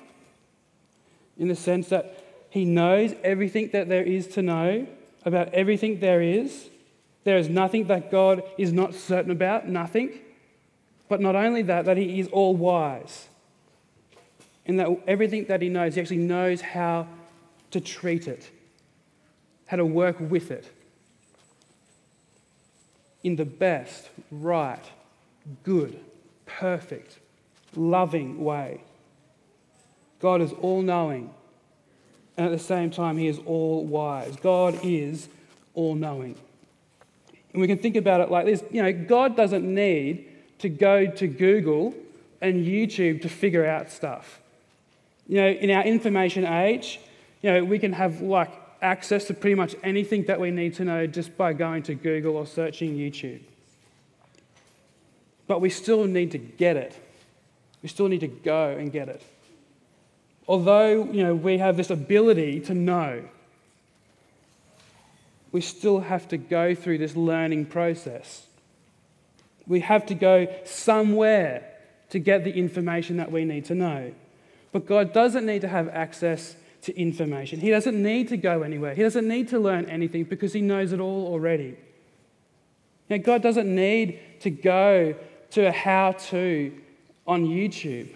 in 1.38 1.49
the 1.49 1.55
sense 1.55 1.88
that 1.88 2.25
he 2.50 2.64
knows 2.64 3.14
everything 3.23 3.71
that 3.73 3.88
there 3.88 4.02
is 4.02 4.26
to 4.28 4.43
know 4.43 4.87
about 5.25 5.52
everything 5.55 6.00
there 6.00 6.21
is. 6.21 6.69
There 7.25 7.38
is 7.38 7.49
nothing 7.49 7.87
that 7.88 8.11
God 8.11 8.43
is 8.57 8.73
not 8.73 8.95
certain 8.95 9.31
about, 9.31 9.69
nothing. 9.69 10.19
But 11.09 11.21
not 11.21 11.37
only 11.37 11.62
that, 11.62 11.85
that 11.85 11.97
he 11.97 12.21
is 12.21 12.28
all 12.28 12.57
wise. 12.57 13.28
And 14.67 14.81
that 14.81 14.88
everything 15.07 15.45
that 15.47 15.62
he 15.62 15.69
knows, 15.69 15.95
he 15.95 16.00
actually 16.00 16.19
knows 16.19 16.61
how 16.61 17.07
to 17.71 17.81
treat 17.81 18.26
it 18.26 18.50
how 19.68 19.76
to 19.76 19.84
work 19.84 20.16
with 20.18 20.50
it 20.50 20.70
in 23.22 23.37
the 23.37 23.44
best, 23.44 24.08
right, 24.30 24.84
good, 25.62 26.00
perfect, 26.46 27.18
loving 27.76 28.42
way. 28.42 28.82
God 30.20 30.40
is 30.40 30.52
all 30.60 30.82
knowing, 30.82 31.32
and 32.37 32.46
at 32.46 32.52
the 32.52 32.58
same 32.58 32.90
time, 32.90 33.18
He 33.18 33.28
is 33.28 33.38
all 33.44 33.84
wise. 33.84 34.37
God 34.37 34.78
is 34.82 35.28
all 35.75 35.94
knowing. 35.94 36.34
And 37.52 37.60
we 37.60 37.68
can 37.68 37.78
think 37.78 37.96
about 37.96 38.20
it 38.20 38.30
like 38.30 38.46
this 38.46 38.64
you 38.70 38.82
know, 38.82 38.92
God 38.92 39.37
doesn't 39.37 39.64
need 39.64 40.26
to 40.60 40.68
go 40.68 41.06
to 41.06 41.26
Google 41.26 41.94
and 42.40 42.64
YouTube 42.64 43.22
to 43.22 43.28
figure 43.28 43.66
out 43.66 43.90
stuff. 43.90 44.40
You 45.26 45.37
know, 45.37 45.48
in 45.48 45.70
our 45.70 45.84
information 45.84 46.46
age, 46.46 47.00
you 47.42 47.52
know, 47.52 47.64
we 47.64 47.78
can 47.78 47.92
have 47.92 48.22
like 48.22 48.50
access 48.80 49.25
to 49.26 49.35
pretty 49.35 49.54
much 49.54 49.75
anything 49.82 50.25
that 50.25 50.40
we 50.40 50.50
need 50.50 50.75
to 50.75 50.85
know 50.85 51.06
just 51.06 51.37
by 51.37 51.52
going 51.52 51.82
to 51.85 51.94
Google 51.94 52.37
or 52.37 52.47
searching 52.47 52.97
YouTube. 52.97 53.40
But 55.47 55.61
we 55.61 55.70
still 55.70 56.04
need 56.04 56.30
to 56.32 56.38
get 56.38 56.76
it. 56.76 56.99
We 57.82 57.88
still 57.88 58.08
need 58.08 58.20
to 58.20 58.28
go 58.28 58.70
and 58.70 58.92
get 58.92 59.08
it. 59.08 59.23
Although, 60.47 61.04
you 61.04 61.23
know, 61.23 61.35
we 61.35 61.58
have 61.58 61.76
this 61.76 61.90
ability 61.90 62.61
to 62.61 62.75
know, 62.75 63.25
we 65.52 65.61
still 65.61 66.00
have 66.00 66.28
to 66.28 66.37
go 66.37 66.75
through 66.75 66.99
this 66.99 67.16
learning 67.16 67.66
process. 67.66 68.47
We 69.66 69.80
have 69.80 70.06
to 70.06 70.14
go 70.14 70.47
somewhere 70.64 71.64
to 72.11 72.18
get 72.18 72.44
the 72.44 72.52
information 72.52 73.18
that 73.18 73.30
we 73.30 73.44
need 73.44 73.66
to 73.66 73.75
know. 73.75 74.12
But 74.73 74.87
God 74.87 75.12
doesn't 75.12 75.44
need 75.44 75.62
to 75.62 75.68
have 75.68 75.88
access 75.88 76.56
to 76.82 76.99
information. 76.99 77.61
He 77.61 77.70
doesn't 77.70 78.00
need 78.00 78.28
to 78.28 78.37
go 78.37 78.62
anywhere. 78.62 78.94
He 78.94 79.02
doesn't 79.02 79.26
need 79.26 79.49
to 79.49 79.58
learn 79.58 79.87
anything 79.87 80.25
because 80.25 80.52
he 80.52 80.61
knows 80.61 80.92
it 80.92 81.00
all 81.00 81.26
already. 81.26 81.76
Now, 83.11 83.16
God 83.16 83.42
doesn't 83.42 83.73
need 83.73 84.20
to 84.40 84.50
go 84.50 85.14
to 85.50 85.66
a 85.66 85.73
how 85.73 86.12
to 86.12 86.73
on 87.26 87.47
YouTube. 87.47 88.08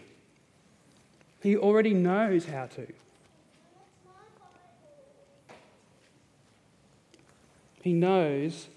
He 1.42 1.56
already 1.56 1.94
knows 1.94 2.44
how 2.44 2.66
to. 2.66 2.86
He 7.82 7.92
knows, 7.92 8.68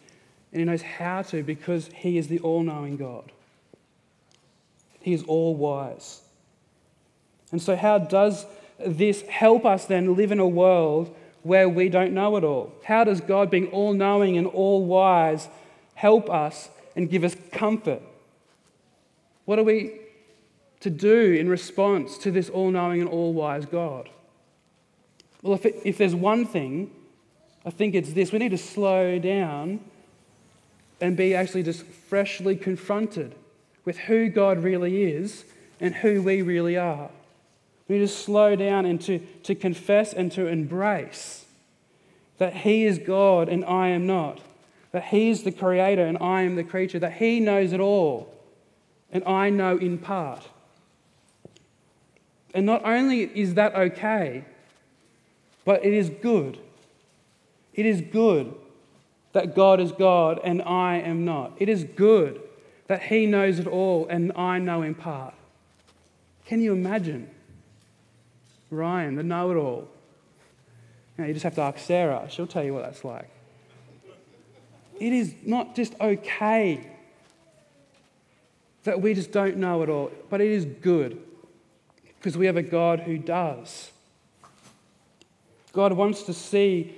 and 0.51 0.60
he 0.60 0.65
knows 0.65 0.82
how 0.82 1.22
to 1.24 1.44
because 1.44 1.89
he 1.94 2.18
is 2.18 2.27
the 2.27 2.39
all 2.39 2.63
knowing 2.63 2.98
God. 2.98 3.32
He 5.01 5.13
is 5.13 5.24
all 5.24 5.56
wise. 5.56 6.22
And 7.51 7.62
so, 7.62 7.75
how 7.75 8.00
does 8.00 8.48
this 8.79 9.22
help 9.24 9.65
us 9.65 9.86
then 9.86 10.15
live 10.15 10.32
in 10.32 10.39
a 10.39 10.48
world 10.48 11.15
where 11.44 11.70
we 11.70 11.89
don't 11.89 12.13
know 12.13 12.38
it 12.38 12.44
all? 12.44 12.74
How 12.84 13.03
does 13.03 13.22
God, 13.22 13.50
being 13.50 13.67
all 13.67 13.94
knowing 13.94 14.38
and 14.38 14.48
all 14.48 14.84
wise, 14.84 15.48
help 15.94 16.29
us 16.29 16.70
and 16.96 17.10
give 17.10 17.24
us 17.24 17.36
comfort? 17.51 18.01
What 19.46 19.60
are 19.60 19.63
we 19.63 20.00
to 20.79 20.89
do 20.89 21.34
in 21.34 21.48
response 21.48 22.17
to 22.20 22.32
this 22.32 22.50
all 22.50 22.72
knowing 22.72 23.01
and 23.01 23.10
all 23.10 23.34
wise 23.34 23.65
God? 23.65 24.10
Well, 25.41 25.53
if, 25.53 25.65
it, 25.65 25.75
if 25.86 25.98
there's 25.98 26.15
one 26.15 26.46
thing, 26.46 26.91
I 27.65 27.70
think 27.70 27.94
it's 27.96 28.13
this 28.13 28.32
we 28.32 28.39
need 28.39 28.50
to 28.50 28.58
slow 28.58 29.20
down 29.20 29.79
and 31.00 31.15
be 31.15 31.36
actually 31.36 31.63
just 31.63 31.84
freshly 31.84 32.55
confronted 32.55 33.36
with 33.84 33.98
who 33.98 34.29
God 34.29 34.63
really 34.63 35.03
is 35.03 35.46
and 35.79 35.94
who 35.94 36.22
we 36.22 36.41
really 36.41 36.77
are. 36.77 37.10
We 37.88 37.98
need 37.98 38.01
to 38.01 38.08
slow 38.08 38.56
down 38.56 38.86
and 38.86 39.00
to, 39.01 39.20
to 39.44 39.56
confess 39.56 40.13
and 40.13 40.32
to 40.34 40.48
embrace 40.48 41.46
that 42.38 42.54
He 42.58 42.86
is 42.86 43.00
God 43.00 43.48
and 43.48 43.63
I 43.65 43.89
am 43.89 44.08
not, 44.08 44.42
that 44.92 45.06
He 45.06 45.30
is 45.30 45.44
the 45.44 45.51
creator 45.51 46.06
and 46.06 46.18
I 46.20 46.42
am 46.42 46.56
the 46.56 46.63
creature, 46.63 47.00
that 47.00 47.13
He 47.13 47.39
knows 47.39 47.74
it 47.74 47.80
all 47.80 48.34
and 49.12 49.24
I 49.25 49.50
know 49.50 49.77
in 49.77 49.98
part. 49.98 50.50
And 52.54 52.65
not 52.65 52.86
only 52.86 53.24
is 53.24 53.54
that 53.56 53.75
okay, 53.75 54.46
but 55.63 55.86
it 55.86 55.94
is 55.94 56.10
good. 56.10 56.58
It 57.74 57.86
is 57.86 58.01
good 58.01 58.54
that 59.34 59.56
God 59.56 59.82
is 59.82 59.92
God 59.92 60.39
and 60.44 60.62
I 60.62 60.98
am 60.98 61.25
not. 61.25 61.54
It 61.60 61.68
is 61.68 61.84
good 61.84 62.42
that 62.88 63.04
He 63.04 63.25
knows 63.25 63.60
it 63.60 63.68
all 63.68 64.08
and 64.08 64.32
I 64.36 64.60
know 64.60 64.82
in 64.82 64.96
part. 64.96 65.34
Can 66.46 66.62
you 66.62 66.72
imagine? 66.72 67.30
Ryan, 68.75 69.15
the 69.15 69.24
know 69.24 69.51
it 69.51 69.55
all. 69.55 69.88
You, 71.17 71.24
know, 71.24 71.27
you 71.27 71.34
just 71.34 71.44
have 71.44 71.55
to 71.55 71.62
ask 71.62 71.79
Sarah, 71.79 72.27
she'll 72.29 72.48
tell 72.48 72.63
you 72.63 72.74
what 72.74 72.84
that's 72.84 73.03
like. 73.03 73.29
It 75.00 75.13
is 75.13 75.34
not 75.46 75.75
just 75.75 75.94
okay 76.00 76.88
that 78.84 79.01
we 79.01 79.13
just 79.13 79.32
don't 79.32 79.58
know 79.58 79.82
it 79.82 79.89
all, 79.89 80.12
but 80.29 80.41
it 80.41 80.51
is 80.51 80.65
good 80.65 81.22
because 82.17 82.38
we 82.38 82.46
have 82.46 82.58
a 82.58 82.63
God 82.63 83.01
who 83.01 83.17
does. 83.17 83.91
God 85.74 85.94
wants 85.94 86.24
to 86.24 86.34
see 86.34 86.96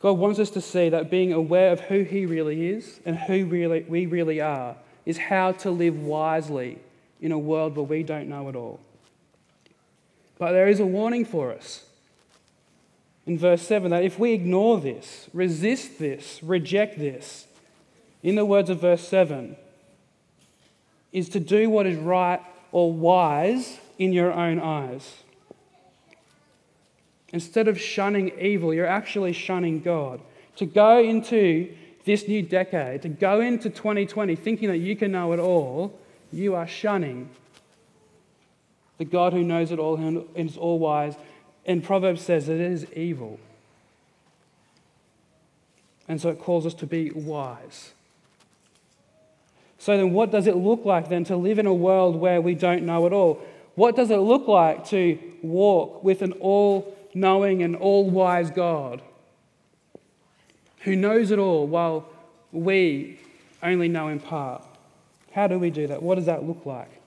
God 0.00 0.12
wants 0.12 0.38
us 0.38 0.48
to 0.50 0.62
see 0.62 0.88
that 0.88 1.10
being 1.10 1.32
aware 1.32 1.72
of 1.72 1.80
who 1.80 2.04
He 2.04 2.24
really 2.24 2.70
is 2.70 3.00
and 3.04 3.18
who 3.18 3.44
really, 3.44 3.82
we 3.82 4.06
really 4.06 4.40
are 4.40 4.76
is 5.04 5.18
how 5.18 5.52
to 5.52 5.70
live 5.70 5.98
wisely 6.00 6.78
in 7.20 7.32
a 7.32 7.38
world 7.38 7.76
where 7.76 7.84
we 7.84 8.02
don't 8.02 8.28
know 8.28 8.48
it 8.48 8.56
all. 8.56 8.80
But 10.40 10.52
there 10.52 10.68
is 10.68 10.80
a 10.80 10.86
warning 10.86 11.26
for 11.26 11.52
us 11.52 11.84
in 13.26 13.38
verse 13.38 13.60
7 13.60 13.90
that 13.90 14.04
if 14.04 14.18
we 14.18 14.32
ignore 14.32 14.80
this, 14.80 15.28
resist 15.34 15.98
this, 15.98 16.42
reject 16.42 16.98
this, 16.98 17.46
in 18.22 18.36
the 18.36 18.46
words 18.46 18.70
of 18.70 18.80
verse 18.80 19.06
7, 19.06 19.54
is 21.12 21.28
to 21.28 21.40
do 21.40 21.68
what 21.68 21.86
is 21.86 21.98
right 21.98 22.40
or 22.72 22.90
wise 22.90 23.78
in 23.98 24.14
your 24.14 24.32
own 24.32 24.58
eyes. 24.58 25.18
Instead 27.34 27.68
of 27.68 27.78
shunning 27.78 28.32
evil, 28.40 28.72
you're 28.72 28.86
actually 28.86 29.34
shunning 29.34 29.80
God. 29.80 30.22
To 30.56 30.64
go 30.64 31.00
into 31.00 31.70
this 32.06 32.26
new 32.26 32.40
decade, 32.40 33.02
to 33.02 33.10
go 33.10 33.40
into 33.40 33.68
2020 33.68 34.36
thinking 34.36 34.68
that 34.70 34.78
you 34.78 34.96
can 34.96 35.12
know 35.12 35.34
it 35.34 35.38
all, 35.38 35.98
you 36.32 36.54
are 36.54 36.66
shunning 36.66 37.28
the 39.00 39.06
God 39.06 39.32
who 39.32 39.42
knows 39.42 39.72
it 39.72 39.78
all 39.78 39.96
and 39.96 40.26
is 40.34 40.58
all 40.58 40.78
wise. 40.78 41.14
And 41.64 41.82
Proverbs 41.82 42.20
says 42.20 42.50
it 42.50 42.60
is 42.60 42.84
evil. 42.92 43.40
And 46.06 46.20
so 46.20 46.28
it 46.28 46.38
calls 46.38 46.66
us 46.66 46.74
to 46.74 46.86
be 46.86 47.10
wise. 47.10 47.92
So 49.78 49.96
then, 49.96 50.12
what 50.12 50.30
does 50.30 50.46
it 50.46 50.56
look 50.56 50.84
like 50.84 51.08
then 51.08 51.24
to 51.24 51.36
live 51.36 51.58
in 51.58 51.64
a 51.64 51.72
world 51.72 52.16
where 52.16 52.42
we 52.42 52.54
don't 52.54 52.84
know 52.84 53.06
it 53.06 53.14
all? 53.14 53.40
What 53.74 53.96
does 53.96 54.10
it 54.10 54.18
look 54.18 54.46
like 54.46 54.84
to 54.88 55.18
walk 55.42 56.04
with 56.04 56.20
an 56.20 56.32
all 56.32 56.94
knowing 57.14 57.62
and 57.62 57.74
all 57.76 58.10
wise 58.10 58.50
God 58.50 59.00
who 60.80 60.94
knows 60.94 61.30
it 61.30 61.38
all 61.38 61.66
while 61.66 62.06
we 62.52 63.18
only 63.62 63.88
know 63.88 64.08
in 64.08 64.20
part. 64.20 64.62
How 65.32 65.46
do 65.46 65.58
we 65.58 65.70
do 65.70 65.86
that? 65.86 66.02
What 66.02 66.16
does 66.16 66.26
that 66.26 66.44
look 66.44 66.66
like? 66.66 66.99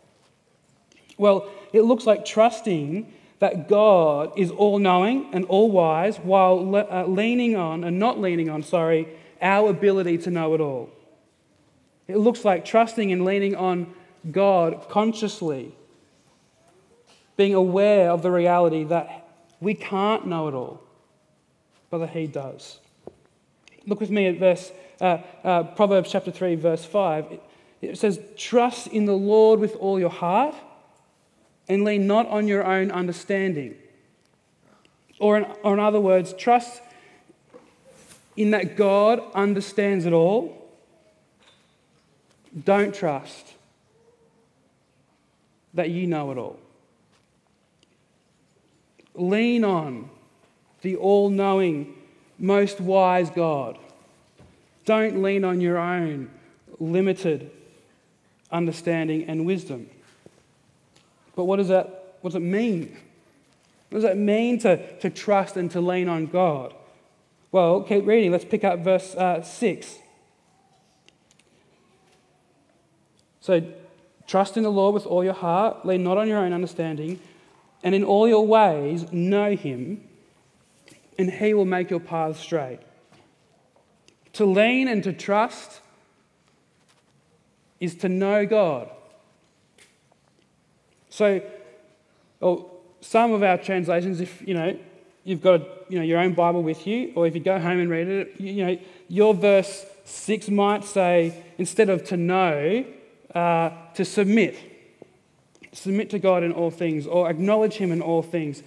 Well, 1.23 1.49
it 1.71 1.83
looks 1.83 2.05
like 2.05 2.25
trusting 2.25 3.09
that 3.39 3.69
God 3.69 4.33
is 4.35 4.51
all 4.51 4.77
knowing 4.77 5.29
and 5.31 5.45
all 5.45 5.71
wise 5.71 6.17
while 6.17 6.55
le- 6.69 6.89
uh, 6.91 7.05
leaning 7.05 7.55
on, 7.55 7.85
and 7.85 7.97
not 7.97 8.19
leaning 8.19 8.49
on, 8.49 8.61
sorry, 8.61 9.07
our 9.41 9.69
ability 9.69 10.17
to 10.17 10.29
know 10.29 10.53
it 10.53 10.59
all. 10.59 10.89
It 12.09 12.17
looks 12.17 12.43
like 12.43 12.65
trusting 12.65 13.09
and 13.13 13.23
leaning 13.23 13.55
on 13.55 13.93
God 14.31 14.89
consciously, 14.89 15.73
being 17.37 17.53
aware 17.53 18.11
of 18.11 18.21
the 18.21 18.29
reality 18.29 18.83
that 18.83 19.25
we 19.61 19.75
can't 19.75 20.27
know 20.27 20.49
it 20.49 20.53
all, 20.53 20.83
but 21.89 21.99
that 21.99 22.09
He 22.09 22.27
does. 22.27 22.79
Look 23.87 24.01
with 24.01 24.11
me 24.11 24.27
at 24.27 24.39
verse, 24.39 24.73
uh, 24.99 25.19
uh, 25.45 25.63
Proverbs 25.63 26.11
chapter 26.11 26.31
3, 26.31 26.55
verse 26.55 26.83
5. 26.83 27.31
It, 27.31 27.43
it 27.81 27.97
says, 27.97 28.19
Trust 28.35 28.87
in 28.87 29.05
the 29.05 29.15
Lord 29.15 29.61
with 29.61 29.77
all 29.77 29.97
your 29.97 30.09
heart 30.09 30.55
and 31.67 31.83
lean 31.83 32.07
not 32.07 32.27
on 32.27 32.47
your 32.47 32.65
own 32.65 32.91
understanding. 32.91 33.75
Or 35.19 35.37
in, 35.37 35.45
or 35.63 35.73
in 35.73 35.79
other 35.79 35.99
words, 35.99 36.33
trust 36.33 36.81
in 38.35 38.51
that 38.51 38.75
God 38.75 39.21
understands 39.33 40.05
it 40.05 40.13
all. 40.13 40.59
Don't 42.63 42.93
trust 42.93 43.53
that 45.73 45.89
you 45.89 46.07
know 46.07 46.31
it 46.31 46.37
all. 46.37 46.59
Lean 49.15 49.63
on 49.63 50.09
the 50.81 50.95
all 50.95 51.29
knowing, 51.29 51.95
most 52.37 52.81
wise 52.81 53.29
God. 53.29 53.77
Don't 54.85 55.21
lean 55.21 55.45
on 55.45 55.61
your 55.61 55.77
own 55.77 56.29
limited 56.79 57.49
understanding 58.51 59.23
and 59.25 59.45
wisdom. 59.45 59.89
But 61.35 61.45
what 61.45 61.57
does 61.57 61.69
that, 61.69 62.17
what 62.21 62.31
does 62.31 62.35
it 62.35 62.45
mean? 62.45 62.97
What 63.89 64.01
does 64.01 64.09
it 64.09 64.17
mean 64.17 64.59
to, 64.59 64.97
to 64.99 65.09
trust 65.09 65.57
and 65.57 65.69
to 65.71 65.81
lean 65.81 66.09
on 66.09 66.27
God? 66.27 66.73
Well, 67.51 67.81
keep 67.83 68.05
reading. 68.05 68.31
Let's 68.31 68.45
pick 68.45 68.63
up 68.63 68.79
verse 68.79 69.15
uh, 69.15 69.41
6. 69.41 69.97
So, 73.41 73.61
trust 74.25 74.57
in 74.57 74.63
the 74.63 74.71
Lord 74.71 74.93
with 74.93 75.05
all 75.05 75.23
your 75.23 75.33
heart, 75.33 75.85
lean 75.85 76.03
not 76.03 76.17
on 76.17 76.27
your 76.27 76.39
own 76.39 76.53
understanding 76.53 77.19
and 77.83 77.93
in 77.93 78.03
all 78.03 78.27
your 78.27 78.47
ways 78.47 79.11
know 79.11 79.55
him, 79.55 80.01
and 81.19 81.29
he 81.29 81.53
will 81.53 81.65
make 81.65 81.89
your 81.89 81.99
paths 81.99 82.39
straight. 82.39 82.79
To 84.33 84.45
lean 84.45 84.87
and 84.87 85.03
to 85.03 85.13
trust 85.13 85.81
is 87.79 87.95
to 87.95 88.09
know 88.09 88.45
God. 88.45 88.89
So, 91.13 91.43
well, 92.39 92.71
some 93.01 93.33
of 93.33 93.43
our 93.43 93.59
translations, 93.59 94.19
if 94.19 94.41
you 94.47 94.55
know, 94.55 94.75
you've 95.23 95.43
got 95.43 95.61
you 95.91 95.99
know, 95.99 96.03
your 96.03 96.19
own 96.19 96.33
Bible 96.33 96.63
with 96.63 96.87
you, 96.87 97.13
or 97.15 97.27
if 97.27 97.35
you 97.35 97.39
go 97.39 97.59
home 97.59 97.77
and 97.77 97.87
read 97.87 98.07
it, 98.07 98.41
you 98.41 98.65
know, 98.65 98.79
your 99.09 99.35
verse 99.35 99.85
six 100.05 100.49
might 100.49 100.83
say 100.83 101.43
instead 101.59 101.89
of 101.89 102.03
to 102.05 102.17
know, 102.17 102.83
uh, 103.35 103.69
to 103.93 104.03
submit 104.03 104.57
submit 105.71 106.09
to 106.11 106.19
God 106.19 106.43
in 106.43 106.51
all 106.51 106.71
things 106.71 107.05
or 107.05 107.29
acknowledge 107.29 107.75
Him 107.75 107.91
in 107.91 108.01
all 108.01 108.23
things. 108.23 108.63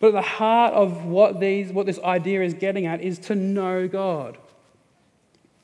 But 0.00 0.08
at 0.08 0.12
the 0.14 0.22
heart 0.22 0.74
of 0.74 1.04
what, 1.04 1.38
these, 1.38 1.72
what 1.72 1.86
this 1.86 1.98
idea 2.00 2.42
is 2.42 2.54
getting 2.54 2.86
at 2.86 3.00
is 3.00 3.18
to 3.20 3.34
know 3.34 3.86
God. 3.88 4.36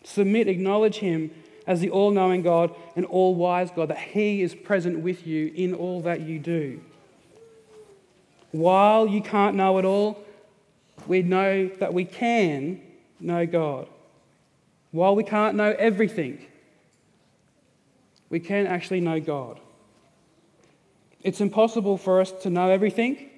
Submit, 0.05 0.49
acknowledge 0.49 0.97
Him 0.97 1.31
as 1.67 1.81
the 1.81 1.91
all 1.91 2.11
knowing 2.11 2.43
God 2.43 2.75
and 2.97 3.07
all 3.07 3.35
wise 3.35 3.71
God, 3.71 3.89
that 3.89 3.99
He 3.99 4.43
is 4.43 4.55
present 4.55 5.01
with 5.01 5.27
you 5.27 5.53
in 5.55 5.75
all 5.75 6.01
that 6.03 6.21
you 6.21 6.39
do. 6.39 6.81
While 8.53 9.07
you 9.07 9.21
can't 9.21 9.57
know 9.57 9.79
it 9.79 9.85
all, 9.85 10.23
we 11.07 11.23
know 11.23 11.69
that 11.81 11.93
we 11.93 12.05
can 12.05 12.81
know 13.19 13.47
God. 13.47 13.89
While 14.93 15.17
we 15.17 15.25
can't 15.25 15.57
know 15.57 15.75
everything, 15.79 16.47
we 18.31 18.41
can 18.41 18.67
actually 18.67 19.01
know 19.01 19.19
God. 19.21 19.59
It's 21.23 21.41
impossible 21.41 21.97
for 21.97 22.21
us 22.21 22.31
to 22.43 22.51
know 22.51 22.71
everything, 22.71 23.31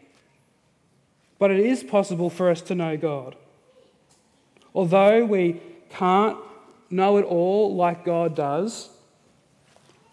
but 1.39 1.51
it 1.51 1.61
is 1.61 1.83
possible 1.85 2.29
for 2.29 2.51
us 2.51 2.61
to 2.62 2.75
know 2.75 2.97
God. 2.97 3.37
Although 4.75 5.25
we 5.25 5.61
can't 5.91 6.37
know 6.90 7.16
it 7.16 7.25
all 7.25 7.75
like 7.75 8.05
God 8.05 8.35
does, 8.35 8.90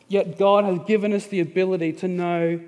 yet 0.08 0.38
God 0.38 0.66
has 0.66 0.80
given 0.88 1.14
us 1.14 1.28
the 1.28 1.40
ability 1.40 1.94
to 1.94 2.08
know 2.08 2.60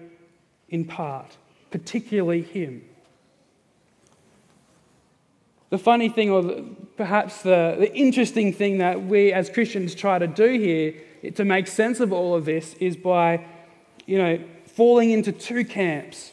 in 0.69 0.85
part, 0.85 1.37
particularly 1.71 2.41
Him. 2.41 2.83
The 5.69 5.77
funny 5.77 6.09
thing, 6.09 6.29
or 6.29 6.63
perhaps 6.95 7.41
the, 7.41 7.75
the 7.77 7.93
interesting 7.93 8.53
thing 8.53 8.77
that 8.77 9.05
we 9.05 9.33
as 9.33 9.49
Christians 9.49 9.95
try 9.95 10.19
to 10.19 10.27
do 10.27 10.57
here 10.59 10.93
to 11.31 11.43
make 11.43 11.67
sense 11.67 11.99
of 11.99 12.13
all 12.13 12.35
of 12.35 12.45
this 12.45 12.75
is 12.75 12.95
by, 12.95 13.45
you 14.05 14.17
know, 14.17 14.39
falling 14.67 15.11
into 15.11 15.31
two 15.31 15.65
camps. 15.65 16.31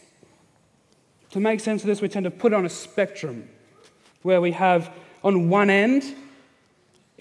To 1.31 1.41
make 1.41 1.61
sense 1.61 1.83
of 1.83 1.87
this, 1.87 2.03
we 2.03 2.09
tend 2.09 2.25
to 2.25 2.31
put 2.31 2.53
on 2.53 2.67
a 2.67 2.69
spectrum 2.69 3.49
where 4.23 4.41
we 4.41 4.53
have 4.53 4.93
on 5.25 5.49
one 5.49 5.71
end, 5.71 6.05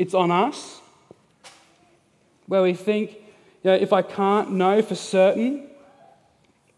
it's 0.01 0.15
on 0.15 0.31
us, 0.31 0.81
where 2.47 2.63
we 2.63 2.73
think, 2.73 3.11
you 3.11 3.69
know, 3.69 3.75
if 3.75 3.93
I 3.93 4.01
can't 4.01 4.51
know 4.51 4.81
for 4.81 4.95
certain, 4.95 5.67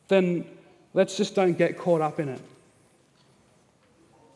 then 0.10 0.44
let's 0.94 1.16
just 1.16 1.34
don't 1.34 1.58
get 1.58 1.78
caught 1.78 2.02
up 2.02 2.20
in 2.20 2.28
it. 2.28 2.42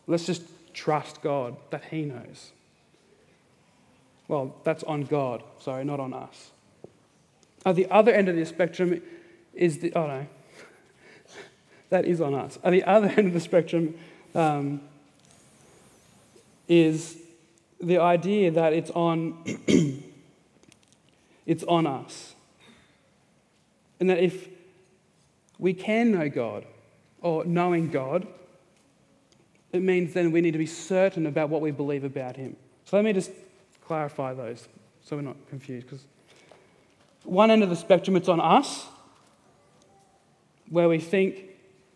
Let's 0.07 0.25
just 0.25 0.41
trust 0.73 1.21
God 1.21 1.57
that 1.69 1.83
He 1.91 2.05
knows. 2.05 2.53
Well, 4.29 4.55
that's 4.63 4.83
on 4.83 5.03
God, 5.03 5.43
sorry, 5.59 5.83
not 5.83 5.99
on 5.99 6.13
us. 6.13 6.51
At 7.65 7.75
the 7.75 7.91
other 7.91 8.13
end 8.13 8.29
of 8.29 8.37
the 8.37 8.45
spectrum 8.45 9.01
is 9.53 9.79
the, 9.79 9.91
oh 9.95 10.07
no, 10.07 10.27
that 11.89 12.05
is 12.05 12.21
on 12.21 12.33
us. 12.33 12.57
At 12.63 12.71
the 12.71 12.85
other 12.85 13.09
end 13.09 13.27
of 13.27 13.33
the 13.33 13.41
spectrum 13.41 13.95
um, 14.33 14.79
is 16.69 17.17
the 17.79 17.99
idea 17.99 18.51
that 18.51 18.73
it's 18.73 18.89
on, 18.91 19.43
it's 21.45 21.63
on 21.63 21.87
us. 21.87 22.35
And 23.99 24.09
that 24.09 24.19
if 24.19 24.47
we 25.59 25.73
can 25.73 26.11
know 26.11 26.29
God, 26.29 26.65
or 27.21 27.45
knowing 27.45 27.89
God, 27.89 28.27
it 29.71 29.81
means 29.81 30.13
then 30.13 30.31
we 30.31 30.41
need 30.41 30.51
to 30.51 30.57
be 30.57 30.65
certain 30.65 31.25
about 31.25 31.49
what 31.49 31.61
we 31.61 31.71
believe 31.71 32.03
about 32.03 32.35
Him. 32.35 32.55
So 32.85 32.97
let 32.97 33.05
me 33.05 33.13
just 33.13 33.31
clarify 33.85 34.33
those 34.33 34.67
so 35.03 35.15
we're 35.15 35.23
not 35.23 35.35
confused. 35.49 35.87
Because 35.87 36.05
one 37.23 37.51
end 37.51 37.63
of 37.63 37.69
the 37.69 37.75
spectrum, 37.75 38.15
it's 38.15 38.29
on 38.29 38.39
us, 38.39 38.85
where 40.69 40.89
we 40.89 40.99
think 40.99 41.43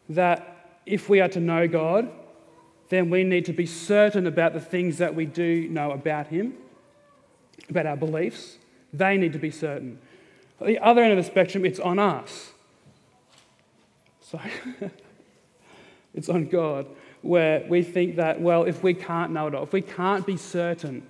that 0.09 0.79
if 0.85 1.09
we 1.09 1.21
are 1.21 1.27
to 1.29 1.39
know 1.39 1.67
God, 1.67 2.09
then 2.91 3.09
we 3.09 3.23
need 3.23 3.45
to 3.45 3.53
be 3.53 3.65
certain 3.65 4.27
about 4.27 4.51
the 4.51 4.59
things 4.59 4.97
that 4.97 5.15
we 5.15 5.25
do 5.25 5.69
know 5.69 5.91
about 5.91 6.27
Him, 6.27 6.57
about 7.69 7.85
our 7.85 7.95
beliefs. 7.95 8.57
They 8.91 9.15
need 9.15 9.31
to 9.31 9.39
be 9.39 9.49
certain. 9.49 9.97
At 10.59 10.67
the 10.67 10.79
other 10.79 11.01
end 11.01 11.17
of 11.17 11.17
the 11.17 11.23
spectrum, 11.23 11.63
it's 11.63 11.79
on 11.79 11.99
us. 11.99 12.51
So 14.19 14.41
it's 16.13 16.27
on 16.27 16.47
God, 16.47 16.85
where 17.21 17.65
we 17.69 17.81
think 17.81 18.17
that, 18.17 18.41
well, 18.41 18.65
if 18.65 18.83
we 18.83 18.93
can't 18.93 19.31
know 19.31 19.47
it 19.47 19.55
all, 19.55 19.63
if 19.63 19.71
we 19.71 19.81
can't 19.81 20.25
be 20.25 20.35
certain, 20.35 21.07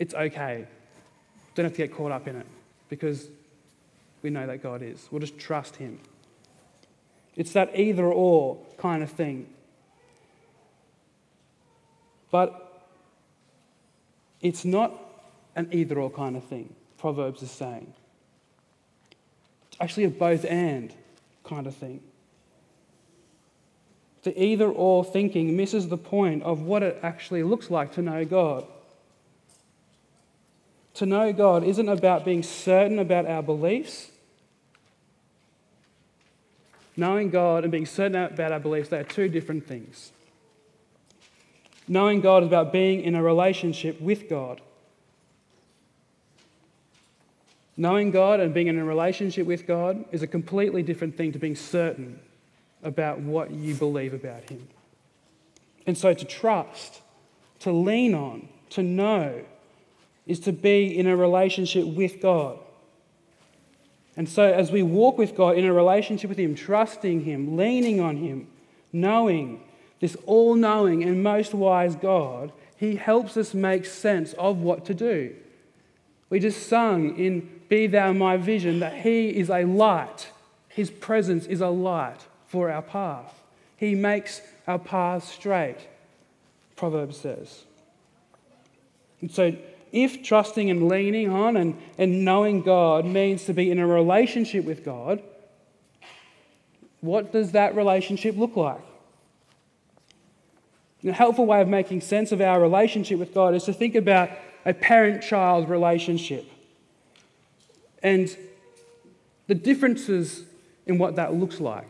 it's 0.00 0.14
okay. 0.14 0.66
Don't 1.54 1.64
have 1.64 1.74
to 1.74 1.78
get 1.78 1.94
caught 1.94 2.10
up 2.10 2.26
in 2.26 2.34
it 2.34 2.46
because 2.88 3.28
we 4.22 4.30
know 4.30 4.48
that 4.48 4.64
God 4.64 4.82
is. 4.82 5.06
We'll 5.12 5.20
just 5.20 5.38
trust 5.38 5.76
Him. 5.76 6.00
It's 7.36 7.52
that 7.52 7.78
either 7.78 8.04
or 8.04 8.58
kind 8.78 9.04
of 9.04 9.10
thing. 9.10 9.54
But 12.30 12.82
it's 14.40 14.64
not 14.64 14.92
an 15.56 15.68
either 15.72 15.98
or 15.98 16.10
kind 16.10 16.36
of 16.36 16.44
thing, 16.44 16.74
Proverbs 16.98 17.42
is 17.42 17.50
saying. 17.50 17.92
It's 19.68 19.80
actually 19.80 20.04
a 20.04 20.10
both 20.10 20.44
and 20.44 20.94
kind 21.44 21.66
of 21.66 21.74
thing. 21.74 22.00
The 24.22 24.40
either 24.42 24.68
or 24.68 25.04
thinking 25.04 25.56
misses 25.56 25.88
the 25.88 25.96
point 25.96 26.42
of 26.42 26.62
what 26.62 26.82
it 26.82 26.98
actually 27.02 27.42
looks 27.42 27.70
like 27.70 27.92
to 27.94 28.02
know 28.02 28.24
God. 28.24 28.66
To 30.94 31.06
know 31.06 31.32
God 31.32 31.64
isn't 31.64 31.88
about 31.88 32.24
being 32.24 32.42
certain 32.42 32.98
about 32.98 33.26
our 33.26 33.42
beliefs. 33.42 34.10
Knowing 36.96 37.30
God 37.30 37.62
and 37.62 37.70
being 37.70 37.86
certain 37.86 38.16
about 38.16 38.50
our 38.50 38.58
beliefs, 38.58 38.88
they 38.88 38.98
are 38.98 39.04
two 39.04 39.28
different 39.28 39.66
things. 39.66 40.10
Knowing 41.88 42.20
God 42.20 42.42
is 42.42 42.48
about 42.48 42.70
being 42.70 43.00
in 43.00 43.14
a 43.14 43.22
relationship 43.22 44.00
with 44.00 44.28
God. 44.28 44.60
Knowing 47.76 48.10
God 48.10 48.40
and 48.40 48.52
being 48.52 48.66
in 48.66 48.78
a 48.78 48.84
relationship 48.84 49.46
with 49.46 49.66
God 49.66 50.04
is 50.12 50.22
a 50.22 50.26
completely 50.26 50.82
different 50.82 51.16
thing 51.16 51.32
to 51.32 51.38
being 51.38 51.56
certain 51.56 52.20
about 52.82 53.20
what 53.20 53.50
you 53.50 53.74
believe 53.74 54.12
about 54.12 54.50
Him. 54.50 54.68
And 55.86 55.96
so 55.96 56.12
to 56.12 56.24
trust, 56.24 57.00
to 57.60 57.72
lean 57.72 58.14
on, 58.14 58.48
to 58.70 58.82
know, 58.82 59.42
is 60.26 60.40
to 60.40 60.52
be 60.52 60.96
in 60.98 61.06
a 61.06 61.16
relationship 61.16 61.86
with 61.86 62.20
God. 62.20 62.58
And 64.16 64.28
so 64.28 64.42
as 64.42 64.70
we 64.70 64.82
walk 64.82 65.16
with 65.16 65.36
God 65.36 65.56
in 65.56 65.64
a 65.64 65.72
relationship 65.72 66.28
with 66.28 66.38
Him, 66.38 66.54
trusting 66.54 67.22
Him, 67.22 67.56
leaning 67.56 68.00
on 68.00 68.16
Him, 68.16 68.48
knowing 68.92 69.62
this 70.00 70.16
all 70.26 70.54
knowing 70.54 71.02
and 71.02 71.22
most 71.22 71.54
wise 71.54 71.96
God, 71.96 72.52
He 72.76 72.96
helps 72.96 73.36
us 73.36 73.54
make 73.54 73.84
sense 73.84 74.32
of 74.34 74.58
what 74.58 74.84
to 74.86 74.94
do. 74.94 75.34
We 76.30 76.40
just 76.40 76.68
sung 76.68 77.16
in 77.16 77.48
Be 77.68 77.86
Thou 77.86 78.12
My 78.12 78.36
Vision 78.36 78.80
that 78.80 78.98
He 78.98 79.28
is 79.28 79.50
a 79.50 79.64
light, 79.64 80.30
His 80.68 80.90
presence 80.90 81.46
is 81.46 81.60
a 81.60 81.68
light 81.68 82.26
for 82.46 82.70
our 82.70 82.82
path. 82.82 83.42
He 83.76 83.94
makes 83.94 84.40
our 84.66 84.78
path 84.78 85.24
straight, 85.24 85.78
Proverbs 86.76 87.16
says. 87.16 87.64
And 89.20 89.30
so, 89.30 89.56
if 89.90 90.22
trusting 90.22 90.70
and 90.70 90.88
leaning 90.88 91.30
on 91.30 91.56
and, 91.56 91.80
and 91.96 92.24
knowing 92.24 92.62
God 92.62 93.06
means 93.06 93.44
to 93.44 93.54
be 93.54 93.70
in 93.70 93.78
a 93.78 93.86
relationship 93.86 94.64
with 94.64 94.84
God, 94.84 95.22
what 97.00 97.32
does 97.32 97.52
that 97.52 97.74
relationship 97.74 98.36
look 98.36 98.56
like? 98.56 98.80
A 101.06 101.12
helpful 101.12 101.46
way 101.46 101.60
of 101.60 101.68
making 101.68 102.00
sense 102.00 102.32
of 102.32 102.40
our 102.40 102.60
relationship 102.60 103.18
with 103.18 103.32
God 103.32 103.54
is 103.54 103.64
to 103.64 103.72
think 103.72 103.94
about 103.94 104.30
a 104.64 104.74
parent 104.74 105.22
child 105.22 105.68
relationship 105.68 106.44
and 108.02 108.36
the 109.46 109.54
differences 109.54 110.44
in 110.86 110.98
what 110.98 111.16
that 111.16 111.34
looks 111.34 111.60
like. 111.60 111.88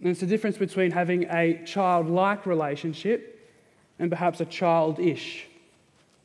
And 0.00 0.10
it's 0.10 0.20
the 0.20 0.26
difference 0.26 0.58
between 0.58 0.90
having 0.90 1.24
a 1.30 1.62
childlike 1.64 2.46
relationship 2.46 3.52
and 3.98 4.10
perhaps 4.10 4.40
a 4.40 4.44
childish 4.44 5.46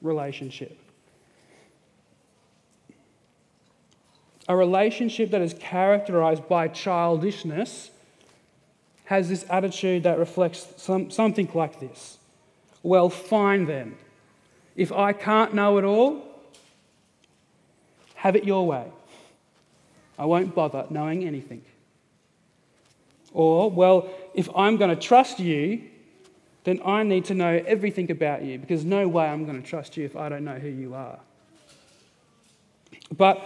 relationship. 0.01 0.77
A 4.47 4.55
relationship 4.55 5.31
that 5.31 5.41
is 5.41 5.53
characterized 5.53 6.47
by 6.49 6.67
childishness 6.67 7.91
has 9.09 9.27
this 9.27 9.43
attitude 9.49 10.03
that 10.03 10.19
reflects 10.19 10.67
some, 10.77 11.09
something 11.09 11.49
like 11.55 11.79
this 11.79 12.19
Well, 12.83 13.09
fine 13.09 13.65
then. 13.65 13.97
If 14.75 14.91
I 14.91 15.13
can't 15.13 15.55
know 15.55 15.79
it 15.79 15.83
all, 15.83 16.23
have 18.13 18.35
it 18.35 18.43
your 18.43 18.67
way. 18.67 18.85
I 20.19 20.25
won't 20.25 20.53
bother 20.53 20.85
knowing 20.91 21.25
anything. 21.25 21.63
Or, 23.33 23.71
well, 23.71 24.07
if 24.35 24.47
I'm 24.55 24.77
going 24.77 24.95
to 24.95 25.01
trust 25.01 25.39
you, 25.39 25.81
then 26.63 26.79
I 26.85 27.01
need 27.01 27.25
to 27.25 27.33
know 27.33 27.63
everything 27.65 28.11
about 28.11 28.43
you 28.43 28.59
because 28.59 28.85
no 28.85 29.07
way 29.07 29.25
I'm 29.25 29.45
going 29.45 29.59
to 29.59 29.67
trust 29.67 29.97
you 29.97 30.05
if 30.05 30.15
I 30.15 30.29
don't 30.29 30.45
know 30.45 30.59
who 30.59 30.69
you 30.69 30.93
are. 30.93 31.19
But 33.17 33.41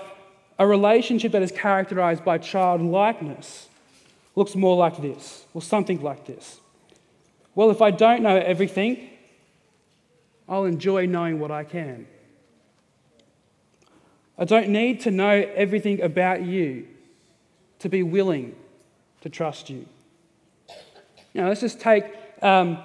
a 0.59 0.67
relationship 0.67 1.31
that 1.31 1.41
is 1.41 1.53
characterized 1.53 2.25
by 2.25 2.37
childlikeness 2.37 3.69
looks 4.35 4.55
more 4.55 4.75
like 4.75 5.01
this, 5.01 5.45
or 5.53 5.61
something 5.61 6.01
like 6.01 6.25
this. 6.25 6.59
Well, 7.55 7.69
if 7.69 7.81
I 7.81 7.91
don't 7.91 8.23
know 8.23 8.35
everything, 8.35 9.09
I'll 10.49 10.65
enjoy 10.65 11.05
knowing 11.05 11.39
what 11.39 11.51
I 11.51 11.63
can. 11.63 12.07
I 14.37 14.45
don't 14.45 14.69
need 14.69 15.01
to 15.01 15.11
know 15.11 15.47
everything 15.55 16.01
about 16.01 16.41
you 16.41 16.87
to 17.79 17.89
be 17.89 18.01
willing 18.01 18.55
to 19.21 19.29
trust 19.29 19.69
you. 19.69 19.85
Know, 21.33 21.47
let's 21.47 21.61
just 21.61 21.79
take 21.79 22.05
um, 22.41 22.77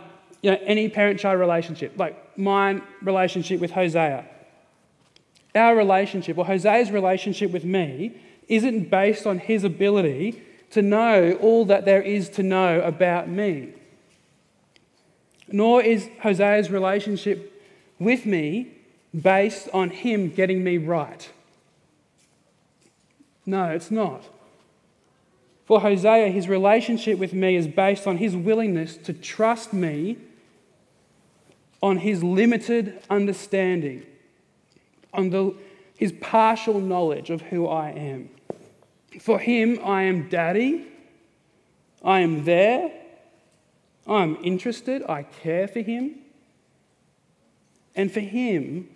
you 0.43 0.51
know, 0.51 0.59
any 0.63 0.89
parent 0.89 1.19
child 1.19 1.41
relationship, 1.41 1.95
like 1.97 2.39
my 2.39 2.81
relationship 3.03 3.61
with 3.61 3.71
Hosea. 3.71 4.27
Our 5.55 5.75
relationship, 5.75 6.39
or 6.39 6.45
Hosea's 6.45 6.91
relationship 6.91 7.51
with 7.51 7.65
me, 7.65 8.21
isn't 8.49 8.91
based 8.91 9.27
on 9.27 9.39
his 9.39 9.65
ability 9.65 10.43
to 10.70 10.83
know 10.83 11.38
all 11.40 11.64
that 11.66 11.85
there 11.85 12.02
is 12.02 12.28
to 12.31 12.42
know 12.42 12.81
about 12.81 13.28
me. 13.28 13.72
Nor 15.50 15.83
is 15.83 16.09
Hosea's 16.22 16.70
relationship 16.70 17.62
with 17.98 18.26
me 18.26 18.68
based 19.18 19.68
on 19.72 19.90
him 19.90 20.31
getting 20.31 20.62
me 20.62 20.78
right. 20.78 21.31
No, 23.46 23.70
it's 23.70 23.90
not. 23.90 24.24
For 25.64 25.81
Hosea, 25.81 26.28
his 26.28 26.48
relationship 26.48 27.18
with 27.18 27.33
me 27.33 27.57
is 27.57 27.66
based 27.66 28.07
on 28.07 28.18
his 28.18 28.37
willingness 28.37 28.96
to 28.98 29.12
trust 29.12 29.72
me 29.72 30.16
on 31.83 31.98
his 31.98 32.24
limited 32.24 33.00
understanding, 33.09 34.04
on 35.12 35.31
the, 35.31 35.54
his 35.94 36.12
partial 36.20 36.81
knowledge 36.81 37.31
of 37.31 37.42
who 37.42 37.66
I 37.68 37.90
am. 37.90 38.31
For 39.21 39.38
him, 39.38 39.81
I 39.85 40.03
am 40.03 40.29
daddy, 40.29 40.87
I 42.05 42.21
am 42.21 42.44
there, 42.44 42.92
I'm 44.07 44.37
interested, 44.42 45.03
I 45.09 45.23
care 45.23 45.66
for 45.66 45.81
him. 45.81 46.16
And 47.94 48.12
for 48.12 48.21
him, 48.21 48.88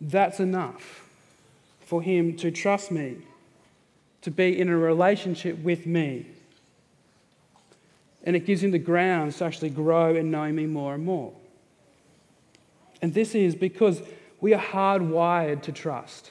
that's 0.00 0.38
enough 0.38 1.04
for 1.80 2.02
him 2.02 2.36
to 2.36 2.50
trust 2.50 2.90
me 2.90 3.16
to 4.22 4.30
be 4.30 4.58
in 4.58 4.68
a 4.68 4.76
relationship 4.76 5.58
with 5.58 5.86
me. 5.86 6.26
And 8.24 8.36
it 8.36 8.46
gives 8.46 8.62
him 8.62 8.72
the 8.72 8.78
grounds 8.78 9.38
to 9.38 9.44
actually 9.44 9.70
grow 9.70 10.14
and 10.14 10.30
know 10.30 10.52
me 10.52 10.66
more 10.66 10.94
and 10.94 11.04
more. 11.04 11.32
And 13.00 13.14
this 13.14 13.34
is 13.34 13.54
because 13.54 14.02
we 14.40 14.54
are 14.54 14.62
hardwired 14.62 15.62
to 15.62 15.72
trust, 15.72 16.30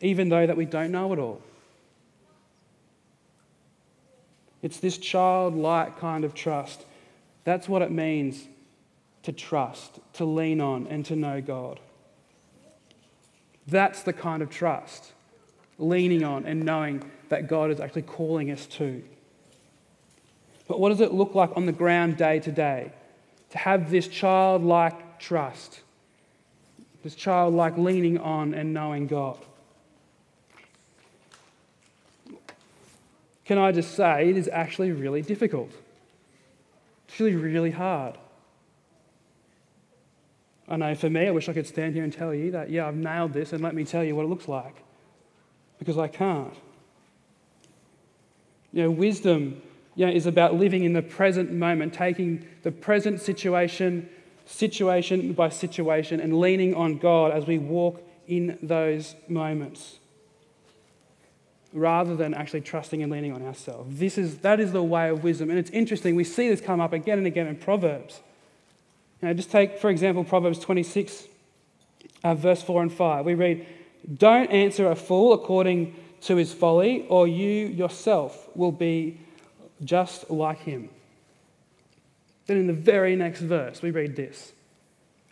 even 0.00 0.28
though 0.28 0.46
that 0.46 0.56
we 0.56 0.64
don't 0.64 0.90
know 0.90 1.12
it 1.12 1.18
all. 1.18 1.40
It's 4.62 4.78
this 4.78 4.98
childlike 4.98 5.98
kind 5.98 6.24
of 6.24 6.34
trust. 6.34 6.84
That's 7.44 7.68
what 7.68 7.82
it 7.82 7.90
means 7.90 8.46
to 9.22 9.32
trust, 9.32 10.00
to 10.14 10.24
lean 10.24 10.60
on, 10.60 10.86
and 10.88 11.04
to 11.06 11.16
know 11.16 11.40
God. 11.40 11.80
That's 13.66 14.02
the 14.02 14.12
kind 14.12 14.42
of 14.42 14.50
trust 14.50 15.12
leaning 15.78 16.24
on 16.24 16.44
and 16.44 16.64
knowing 16.64 17.08
that 17.28 17.46
God 17.46 17.70
is 17.70 17.80
actually 17.80 18.02
calling 18.02 18.50
us 18.50 18.66
to. 18.66 19.02
But 20.66 20.80
what 20.80 20.90
does 20.90 21.00
it 21.00 21.12
look 21.12 21.34
like 21.34 21.56
on 21.56 21.66
the 21.66 21.72
ground 21.72 22.16
day 22.16 22.40
to 22.40 22.52
day? 22.52 22.92
To 23.50 23.58
have 23.58 23.90
this 23.90 24.08
childlike 24.08 25.18
trust, 25.18 25.80
this 27.02 27.14
childlike 27.14 27.78
leaning 27.78 28.18
on 28.18 28.54
and 28.54 28.74
knowing 28.74 29.06
God. 29.06 29.38
Can 33.48 33.56
I 33.56 33.72
just 33.72 33.94
say, 33.94 34.28
it 34.28 34.36
is 34.36 34.46
actually 34.52 34.92
really 34.92 35.22
difficult. 35.22 35.70
It's 37.08 37.18
really, 37.18 37.34
really 37.34 37.70
hard. 37.70 38.18
I 40.68 40.76
know 40.76 40.94
for 40.94 41.08
me, 41.08 41.26
I 41.26 41.30
wish 41.30 41.48
I 41.48 41.54
could 41.54 41.66
stand 41.66 41.94
here 41.94 42.04
and 42.04 42.12
tell 42.12 42.34
you 42.34 42.50
that, 42.50 42.68
yeah, 42.68 42.86
I've 42.86 42.94
nailed 42.94 43.32
this, 43.32 43.54
and 43.54 43.62
let 43.62 43.74
me 43.74 43.86
tell 43.86 44.04
you 44.04 44.14
what 44.14 44.26
it 44.26 44.28
looks 44.28 44.48
like 44.48 44.76
because 45.78 45.96
I 45.96 46.08
can't. 46.08 46.52
You 48.74 48.82
know, 48.82 48.90
wisdom 48.90 49.62
you 49.94 50.04
know, 50.04 50.12
is 50.12 50.26
about 50.26 50.52
living 50.52 50.84
in 50.84 50.92
the 50.92 51.00
present 51.00 51.50
moment, 51.50 51.94
taking 51.94 52.46
the 52.64 52.70
present 52.70 53.18
situation, 53.18 54.10
situation 54.44 55.32
by 55.32 55.48
situation, 55.48 56.20
and 56.20 56.38
leaning 56.38 56.74
on 56.74 56.98
God 56.98 57.32
as 57.32 57.46
we 57.46 57.56
walk 57.56 58.06
in 58.26 58.58
those 58.62 59.16
moments 59.26 60.00
rather 61.72 62.16
than 62.16 62.34
actually 62.34 62.62
trusting 62.62 63.02
and 63.02 63.12
leaning 63.12 63.32
on 63.32 63.42
ourselves. 63.42 63.98
This 63.98 64.16
is, 64.16 64.38
that 64.38 64.58
is 64.60 64.72
the 64.72 64.82
way 64.82 65.10
of 65.10 65.22
wisdom. 65.22 65.50
And 65.50 65.58
it's 65.58 65.70
interesting, 65.70 66.14
we 66.14 66.24
see 66.24 66.48
this 66.48 66.60
come 66.60 66.80
up 66.80 66.92
again 66.92 67.18
and 67.18 67.26
again 67.26 67.46
in 67.46 67.56
Proverbs. 67.56 68.20
Know, 69.20 69.34
just 69.34 69.50
take, 69.50 69.78
for 69.78 69.90
example, 69.90 70.24
Proverbs 70.24 70.58
26, 70.60 71.26
uh, 72.24 72.34
verse 72.34 72.62
4 72.62 72.82
and 72.82 72.92
5. 72.92 73.24
We 73.26 73.34
read, 73.34 73.66
don't 74.12 74.50
answer 74.50 74.90
a 74.90 74.96
fool 74.96 75.32
according 75.32 75.94
to 76.22 76.36
his 76.36 76.52
folly, 76.52 77.06
or 77.08 77.28
you 77.28 77.66
yourself 77.66 78.48
will 78.54 78.72
be 78.72 79.20
just 79.84 80.30
like 80.30 80.60
him. 80.60 80.88
Then 82.46 82.56
in 82.56 82.66
the 82.66 82.72
very 82.72 83.14
next 83.14 83.40
verse, 83.40 83.82
we 83.82 83.90
read 83.90 84.16
this 84.16 84.52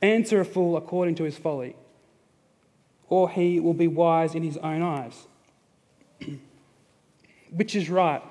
Answer 0.02 0.40
a 0.40 0.44
fool 0.44 0.76
according 0.76 1.14
to 1.16 1.24
his 1.24 1.38
folly, 1.38 1.74
or 3.08 3.30
he 3.30 3.58
will 3.60 3.74
be 3.74 3.88
wise 3.88 4.34
in 4.34 4.42
his 4.42 4.56
own 4.58 4.82
eyes. 4.82 5.26
Which 7.50 7.76
is 7.76 7.88
right? 7.88 8.22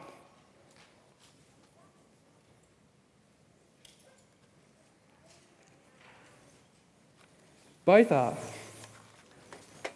Both 7.85 8.11
are. 8.11 8.35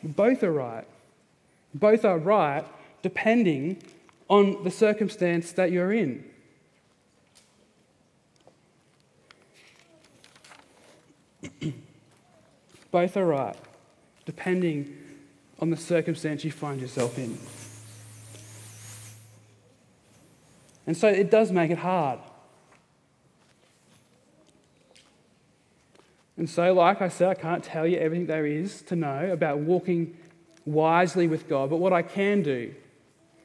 Both 0.04 0.43
are 0.43 0.52
right. 0.52 0.86
Both 1.73 2.06
are 2.06 2.19
right 2.19 2.63
depending 3.02 3.82
on 4.30 4.63
the 4.63 4.71
circumstance 4.71 5.52
that 5.54 5.71
you're 5.71 5.91
in. 5.91 6.23
Both 12.91 13.17
are 13.17 13.25
right 13.25 13.56
depending 14.25 14.95
on 15.60 15.71
the 15.71 15.78
circumstance 15.78 16.43
you 16.43 16.52
find 16.52 16.80
yourself 16.80 17.17
in. 17.17 17.38
And 20.89 20.97
so 20.97 21.08
it 21.08 21.30
does 21.30 21.52
make 21.52 21.69
it 21.69 21.78
hard. 21.78 22.17
And 26.36 26.49
so, 26.49 26.73
like 26.73 26.99
I 26.99 27.10
said, 27.10 27.30
I 27.30 27.36
can't 27.36 27.63
tell 27.63 27.86
you 27.86 27.99
everything 27.99 28.25
there 28.25 28.47
is 28.47 28.82
to 28.88 28.95
know 28.95 29.32
about 29.32 29.60
walking 29.60 30.17
wisely 30.65 31.28
with 31.28 31.47
God. 31.47 31.69
But 31.69 31.78
what 31.78 31.93
I 31.93 32.02
can 32.02 32.41
do 32.41 32.73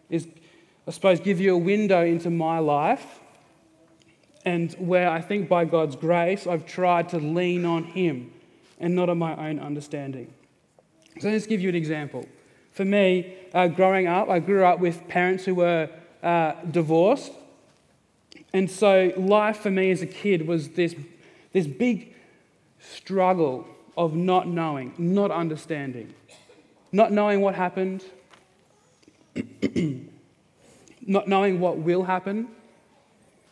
is, 0.09 0.27
I 0.89 0.91
suppose, 0.93 1.21
give 1.21 1.39
you 1.39 1.55
a 1.55 1.59
window 1.59 2.03
into 2.03 2.31
my 2.31 2.61
life 2.61 3.21
and 4.47 4.73
where 4.79 5.11
I 5.11 5.21
think 5.21 5.47
by 5.47 5.67
God's 5.67 5.97
grace 5.97 6.47
I've 6.47 6.65
tried 6.65 7.11
to 7.11 7.19
lean 7.19 7.67
on 7.67 7.85
Him 7.85 8.33
and 8.81 8.95
not 8.95 9.11
on 9.11 9.19
my 9.19 9.51
own 9.51 9.59
understanding. 9.61 10.33
So 11.21 11.29
let's 11.29 11.47
give 11.47 11.61
you 11.61 11.69
an 11.69 11.75
example. 11.75 12.27
For 12.73 12.87
me, 12.87 13.37
uh, 13.53 13.69
growing 13.69 14.07
up, 14.07 14.31
I 14.31 14.39
grew 14.39 14.65
up 14.65 14.81
with 14.81 15.07
parents 15.09 15.45
who 15.45 15.57
were 15.57 15.91
uh, 16.25 16.55
divorced. 16.71 17.33
And 18.53 18.71
so 18.71 19.13
life 19.17 19.59
for 19.59 19.71
me 19.71 19.91
as 19.91 20.01
a 20.01 20.07
kid 20.07 20.49
was 20.49 20.71
this, 20.71 20.95
this 21.53 21.67
big 21.67 22.15
struggle 22.81 23.67
of 23.97 24.15
not 24.15 24.49
knowing, 24.49 24.95
not 24.97 25.31
understanding, 25.31 26.15
not 26.91 27.13
knowing 27.13 27.41
what 27.43 27.55
happened, 27.55 28.03
not 31.07 31.29
knowing 31.29 31.61
what 31.61 31.79
will 31.79 32.05
happen, 32.05 32.49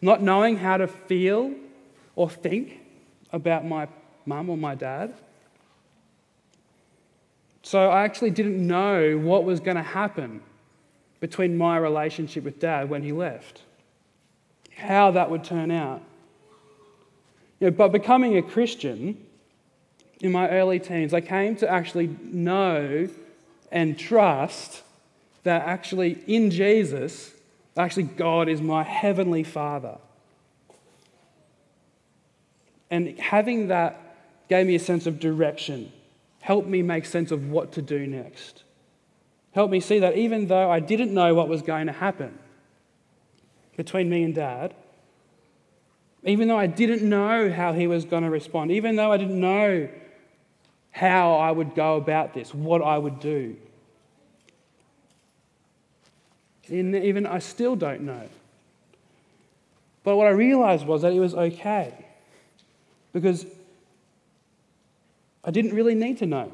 not 0.00 0.22
knowing 0.22 0.56
how 0.56 0.78
to 0.78 0.88
feel 0.88 1.52
or 2.16 2.30
think 2.30 2.80
about 3.32 3.66
my 3.66 3.86
mum 4.24 4.48
or 4.48 4.56
my 4.56 4.74
dad. 4.74 5.14
So 7.62 7.90
I 7.90 8.04
actually 8.04 8.30
didn't 8.30 8.66
know 8.66 9.18
what 9.18 9.44
was 9.44 9.60
going 9.60 9.76
to 9.76 9.82
happen 9.82 10.40
between 11.22 11.56
my 11.56 11.76
relationship 11.76 12.42
with 12.42 12.58
dad 12.58 12.90
when 12.90 13.04
he 13.04 13.12
left, 13.12 13.62
how 14.74 15.12
that 15.12 15.30
would 15.30 15.44
turn 15.44 15.70
out. 15.70 16.02
You 17.60 17.68
know, 17.68 17.70
but 17.70 17.92
becoming 17.92 18.36
a 18.36 18.42
Christian 18.42 19.24
in 20.20 20.32
my 20.32 20.48
early 20.48 20.80
teens, 20.80 21.14
I 21.14 21.20
came 21.20 21.54
to 21.56 21.70
actually 21.70 22.08
know 22.20 23.08
and 23.70 23.96
trust 23.96 24.82
that 25.44 25.62
actually 25.62 26.18
in 26.26 26.50
Jesus, 26.50 27.30
actually 27.76 28.02
God 28.02 28.48
is 28.48 28.60
my 28.60 28.82
heavenly 28.82 29.44
Father. 29.44 29.98
And 32.90 33.16
having 33.20 33.68
that 33.68 34.48
gave 34.48 34.66
me 34.66 34.74
a 34.74 34.80
sense 34.80 35.06
of 35.06 35.20
direction, 35.20 35.92
helped 36.40 36.66
me 36.66 36.82
make 36.82 37.06
sense 37.06 37.30
of 37.30 37.48
what 37.48 37.70
to 37.74 37.80
do 37.80 38.08
next. 38.08 38.64
Helped 39.52 39.70
me 39.70 39.80
see 39.80 39.98
that 39.98 40.16
even 40.16 40.46
though 40.46 40.70
I 40.70 40.80
didn't 40.80 41.12
know 41.12 41.34
what 41.34 41.48
was 41.48 41.62
going 41.62 41.86
to 41.86 41.92
happen 41.92 42.38
between 43.76 44.08
me 44.08 44.22
and 44.22 44.34
dad, 44.34 44.74
even 46.24 46.48
though 46.48 46.58
I 46.58 46.66
didn't 46.66 47.08
know 47.08 47.50
how 47.50 47.72
he 47.72 47.86
was 47.86 48.04
going 48.04 48.22
to 48.22 48.30
respond, 48.30 48.70
even 48.70 48.96
though 48.96 49.12
I 49.12 49.16
didn't 49.16 49.40
know 49.40 49.88
how 50.90 51.34
I 51.34 51.50
would 51.50 51.74
go 51.74 51.96
about 51.96 52.32
this, 52.32 52.54
what 52.54 52.82
I 52.82 52.96
would 52.96 53.18
do. 53.18 53.56
Even 56.68 57.26
I 57.26 57.38
still 57.40 57.76
don't 57.76 58.02
know. 58.02 58.28
But 60.04 60.16
what 60.16 60.26
I 60.26 60.30
realized 60.30 60.86
was 60.86 61.02
that 61.02 61.12
it 61.12 61.20
was 61.20 61.34
okay 61.34 61.92
because 63.12 63.44
I 65.44 65.50
didn't 65.50 65.74
really 65.74 65.94
need 65.94 66.18
to 66.18 66.26
know. 66.26 66.52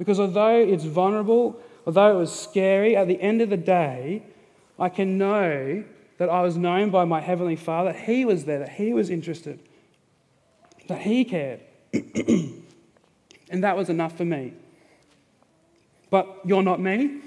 Because 0.00 0.18
although 0.18 0.56
it's 0.56 0.84
vulnerable, 0.84 1.60
although 1.86 2.16
it 2.16 2.18
was 2.18 2.32
scary, 2.32 2.96
at 2.96 3.06
the 3.06 3.20
end 3.20 3.42
of 3.42 3.50
the 3.50 3.58
day, 3.58 4.22
I 4.78 4.88
can 4.88 5.18
know 5.18 5.84
that 6.16 6.30
I 6.30 6.40
was 6.40 6.56
known 6.56 6.88
by 6.88 7.04
my 7.04 7.20
Heavenly 7.20 7.54
Father. 7.54 7.92
He 7.92 8.24
was 8.24 8.46
there, 8.46 8.60
that 8.60 8.70
He 8.70 8.94
was 8.94 9.10
interested, 9.10 9.60
that 10.88 11.02
He 11.02 11.26
cared. 11.26 11.60
and 11.92 13.62
that 13.62 13.76
was 13.76 13.90
enough 13.90 14.16
for 14.16 14.24
me. 14.24 14.54
But 16.08 16.34
you're 16.46 16.62
not 16.62 16.80
me. 16.80 17.20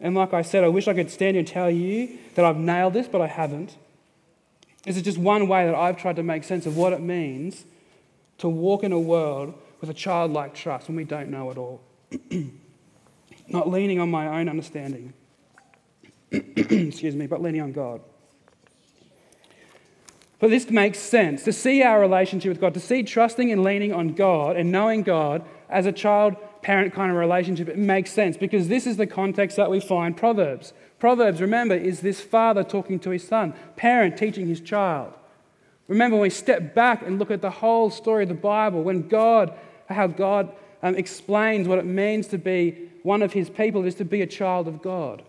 And 0.00 0.16
like 0.16 0.34
I 0.34 0.42
said, 0.42 0.64
I 0.64 0.68
wish 0.68 0.88
I 0.88 0.94
could 0.94 1.12
stand 1.12 1.36
here 1.36 1.38
and 1.38 1.46
tell 1.46 1.70
you 1.70 2.18
that 2.34 2.44
I've 2.44 2.56
nailed 2.56 2.94
this, 2.94 3.06
but 3.06 3.20
I 3.20 3.28
haven't. 3.28 3.76
This 4.82 4.96
is 4.96 5.02
just 5.02 5.18
one 5.18 5.46
way 5.46 5.64
that 5.64 5.76
I've 5.76 5.96
tried 5.96 6.16
to 6.16 6.24
make 6.24 6.42
sense 6.42 6.66
of 6.66 6.76
what 6.76 6.92
it 6.92 7.00
means 7.00 7.66
to 8.38 8.48
walk 8.48 8.82
in 8.82 8.90
a 8.90 8.98
world 8.98 9.54
with 9.80 9.90
a 9.90 9.94
childlike 9.94 10.54
trust 10.54 10.88
when 10.88 10.96
we 10.96 11.04
don't 11.04 11.30
know 11.30 11.50
it 11.50 11.58
all. 11.58 11.80
Not 13.48 13.68
leaning 13.68 13.98
on 13.98 14.10
my 14.10 14.40
own 14.40 14.48
understanding, 14.48 15.12
excuse 16.30 17.16
me, 17.16 17.26
but 17.26 17.42
leaning 17.42 17.62
on 17.62 17.72
God. 17.72 18.00
But 20.38 20.50
this 20.50 20.70
makes 20.70 20.98
sense. 20.98 21.44
To 21.44 21.52
see 21.52 21.82
our 21.82 22.00
relationship 22.00 22.48
with 22.48 22.60
God, 22.60 22.74
to 22.74 22.80
see 22.80 23.02
trusting 23.02 23.52
and 23.52 23.62
leaning 23.62 23.92
on 23.92 24.14
God 24.14 24.56
and 24.56 24.72
knowing 24.72 25.02
God 25.02 25.44
as 25.68 25.86
a 25.86 25.92
child 25.92 26.36
parent 26.62 26.94
kind 26.94 27.10
of 27.10 27.16
relationship, 27.16 27.68
it 27.68 27.78
makes 27.78 28.10
sense 28.10 28.36
because 28.36 28.68
this 28.68 28.86
is 28.86 28.96
the 28.96 29.06
context 29.06 29.56
that 29.56 29.70
we 29.70 29.80
find 29.80 30.16
Proverbs. 30.16 30.72
Proverbs, 30.98 31.40
remember, 31.40 31.74
is 31.74 32.00
this 32.00 32.20
father 32.20 32.64
talking 32.64 32.98
to 33.00 33.10
his 33.10 33.26
son, 33.26 33.54
parent 33.76 34.16
teaching 34.16 34.46
his 34.46 34.60
child. 34.60 35.12
Remember, 35.88 36.16
when 36.16 36.22
we 36.22 36.30
step 36.30 36.74
back 36.74 37.02
and 37.02 37.18
look 37.18 37.30
at 37.30 37.42
the 37.42 37.50
whole 37.50 37.90
story 37.90 38.22
of 38.22 38.28
the 38.28 38.34
Bible, 38.34 38.82
when 38.82 39.08
God, 39.08 39.52
how 39.90 40.06
God 40.06 40.52
um, 40.82 40.94
explains 40.94 41.68
what 41.68 41.78
it 41.78 41.84
means 41.84 42.26
to 42.28 42.38
be 42.38 42.90
one 43.02 43.22
of 43.22 43.32
his 43.32 43.48
people, 43.48 43.84
is 43.84 43.94
to 43.96 44.04
be 44.04 44.22
a 44.22 44.26
child 44.26 44.68
of 44.68 44.82
God. 44.82 45.22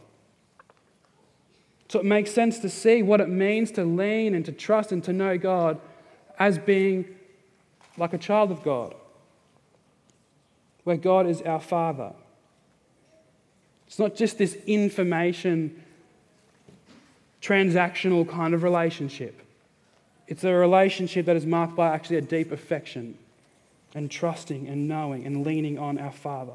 So 1.89 1.99
it 1.99 2.05
makes 2.05 2.31
sense 2.31 2.59
to 2.59 2.69
see 2.69 3.01
what 3.03 3.19
it 3.19 3.29
means 3.29 3.71
to 3.71 3.83
lean 3.83 4.33
and 4.33 4.45
to 4.45 4.51
trust 4.51 4.91
and 4.91 5.03
to 5.03 5.13
know 5.13 5.37
God 5.37 5.79
as 6.39 6.57
being 6.57 7.05
like 7.97 8.13
a 8.13 8.17
child 8.17 8.51
of 8.51 8.63
God 8.63 8.95
where 10.83 10.97
God 10.97 11.27
is 11.27 11.41
our 11.41 11.59
Father. 11.59 12.13
It's 13.87 13.99
not 13.99 14.15
just 14.15 14.37
this 14.37 14.55
information, 14.65 15.83
transactional 17.41 18.27
kind 18.27 18.53
of 18.53 18.63
relationship. 18.63 19.41
It's 20.27 20.43
a 20.43 20.53
relationship 20.53 21.25
that 21.25 21.35
is 21.35 21.45
marked 21.45 21.75
by 21.75 21.93
actually 21.93 22.15
a 22.17 22.21
deep 22.21 22.51
affection 22.51 23.17
and 23.93 24.09
trusting 24.09 24.67
and 24.67 24.87
knowing 24.87 25.25
and 25.25 25.45
leaning 25.45 25.77
on 25.77 25.97
our 25.97 26.11
Father. 26.11 26.53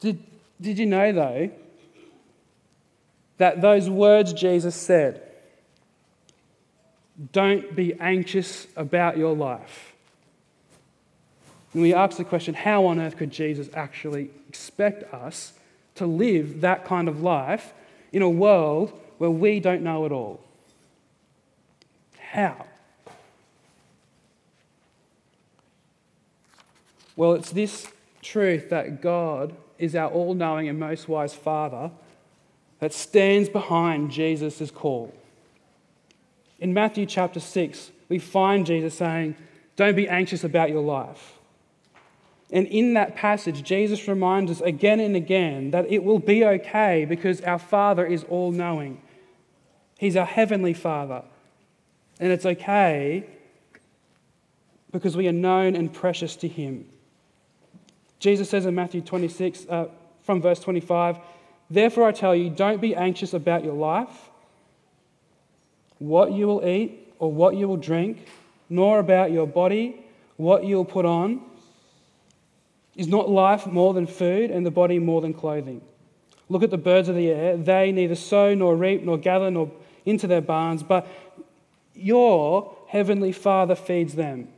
Did, 0.00 0.22
did 0.60 0.78
you 0.78 0.86
know, 0.86 1.12
though, 1.12 1.50
that 3.38 3.60
those 3.60 3.90
words 3.90 4.32
Jesus 4.32 4.74
said, 4.74 5.22
don't 7.32 7.74
be 7.74 7.94
anxious 7.94 8.66
about 8.76 9.16
your 9.16 9.34
life, 9.34 9.94
and 11.72 11.82
we 11.82 11.92
ask 11.92 12.16
the 12.16 12.24
question 12.24 12.54
how 12.54 12.86
on 12.86 12.98
earth 12.98 13.18
could 13.18 13.30
Jesus 13.30 13.68
actually 13.74 14.30
expect 14.48 15.12
us 15.12 15.52
to 15.96 16.06
live 16.06 16.62
that 16.62 16.86
kind 16.86 17.08
of 17.08 17.22
life 17.22 17.74
in 18.12 18.22
a 18.22 18.30
world 18.30 18.98
where 19.18 19.30
we 19.30 19.60
don't 19.60 19.82
know 19.82 20.06
it 20.06 20.12
all? 20.12 20.40
How? 22.18 22.66
Well, 27.16 27.32
it's 27.32 27.50
this 27.50 27.88
truth 28.22 28.68
that 28.70 29.00
God 29.00 29.56
is 29.78 29.94
our 29.94 30.10
all 30.10 30.34
knowing 30.34 30.68
and 30.68 30.78
most 30.78 31.08
wise 31.08 31.34
Father 31.34 31.90
that 32.78 32.92
stands 32.92 33.48
behind 33.48 34.10
Jesus' 34.10 34.70
call. 34.70 35.14
In 36.58 36.74
Matthew 36.74 37.06
chapter 37.06 37.40
6, 37.40 37.90
we 38.08 38.18
find 38.18 38.66
Jesus 38.66 38.94
saying, 38.94 39.36
Don't 39.76 39.96
be 39.96 40.08
anxious 40.08 40.44
about 40.44 40.70
your 40.70 40.82
life. 40.82 41.32
And 42.50 42.66
in 42.68 42.94
that 42.94 43.16
passage, 43.16 43.62
Jesus 43.62 44.06
reminds 44.06 44.50
us 44.50 44.60
again 44.60 45.00
and 45.00 45.16
again 45.16 45.72
that 45.72 45.90
it 45.90 46.04
will 46.04 46.20
be 46.20 46.44
okay 46.44 47.04
because 47.04 47.40
our 47.40 47.58
Father 47.58 48.06
is 48.06 48.24
all 48.24 48.52
knowing. 48.52 49.00
He's 49.98 50.16
our 50.16 50.26
heavenly 50.26 50.74
Father. 50.74 51.22
And 52.20 52.30
it's 52.30 52.46
okay 52.46 53.26
because 54.92 55.16
we 55.16 55.26
are 55.28 55.32
known 55.32 55.74
and 55.74 55.92
precious 55.92 56.36
to 56.36 56.48
Him. 56.48 56.86
Jesus 58.18 58.48
says 58.48 58.66
in 58.66 58.74
Matthew 58.74 59.00
26, 59.00 59.66
uh, 59.68 59.86
from 60.22 60.40
verse 60.40 60.60
25, 60.60 61.18
Therefore 61.68 62.08
I 62.08 62.12
tell 62.12 62.34
you, 62.34 62.50
don't 62.50 62.80
be 62.80 62.94
anxious 62.94 63.34
about 63.34 63.64
your 63.64 63.74
life, 63.74 64.30
what 65.98 66.32
you 66.32 66.46
will 66.46 66.66
eat 66.66 67.12
or 67.18 67.32
what 67.32 67.56
you 67.56 67.68
will 67.68 67.76
drink, 67.76 68.26
nor 68.68 68.98
about 68.98 69.32
your 69.32 69.46
body, 69.46 70.04
what 70.36 70.64
you 70.64 70.76
will 70.76 70.84
put 70.84 71.04
on. 71.04 71.40
Is 72.94 73.08
not 73.08 73.28
life 73.28 73.66
more 73.66 73.92
than 73.92 74.06
food 74.06 74.50
and 74.50 74.64
the 74.64 74.70
body 74.70 74.98
more 74.98 75.20
than 75.20 75.34
clothing? 75.34 75.82
Look 76.48 76.62
at 76.62 76.70
the 76.70 76.78
birds 76.78 77.08
of 77.08 77.14
the 77.14 77.28
air. 77.28 77.56
They 77.56 77.92
neither 77.92 78.14
sow 78.14 78.54
nor 78.54 78.76
reap 78.76 79.02
nor 79.02 79.18
gather 79.18 79.50
nor 79.50 79.70
into 80.04 80.26
their 80.26 80.40
barns, 80.40 80.82
but 80.82 81.06
your 81.94 82.76
heavenly 82.88 83.32
Father 83.32 83.74
feeds 83.74 84.14
them. 84.14 84.48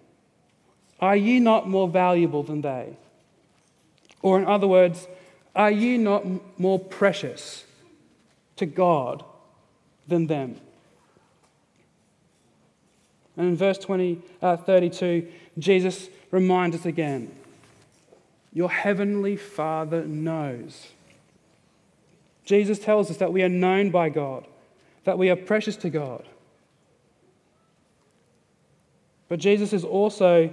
Are 1.00 1.16
you 1.16 1.40
not 1.40 1.68
more 1.68 1.88
valuable 1.88 2.42
than 2.42 2.60
they? 2.60 2.96
Or, 4.22 4.38
in 4.38 4.46
other 4.46 4.66
words, 4.66 5.06
are 5.54 5.70
you 5.70 5.98
not 5.98 6.24
more 6.58 6.78
precious 6.78 7.64
to 8.56 8.66
God 8.66 9.24
than 10.06 10.26
them? 10.26 10.56
And 13.36 13.48
in 13.48 13.56
verse 13.56 13.78
20, 13.78 14.20
uh, 14.42 14.56
32, 14.56 15.28
Jesus 15.58 16.08
reminds 16.30 16.76
us 16.76 16.86
again 16.86 17.34
your 18.52 18.70
heavenly 18.70 19.36
Father 19.36 20.04
knows. 20.04 20.88
Jesus 22.44 22.78
tells 22.78 23.10
us 23.10 23.18
that 23.18 23.32
we 23.32 23.42
are 23.42 23.48
known 23.48 23.90
by 23.90 24.08
God, 24.08 24.46
that 25.04 25.18
we 25.18 25.28
are 25.30 25.36
precious 25.36 25.76
to 25.76 25.90
God. 25.90 26.24
But 29.28 29.38
Jesus 29.38 29.72
is 29.72 29.84
also 29.84 30.50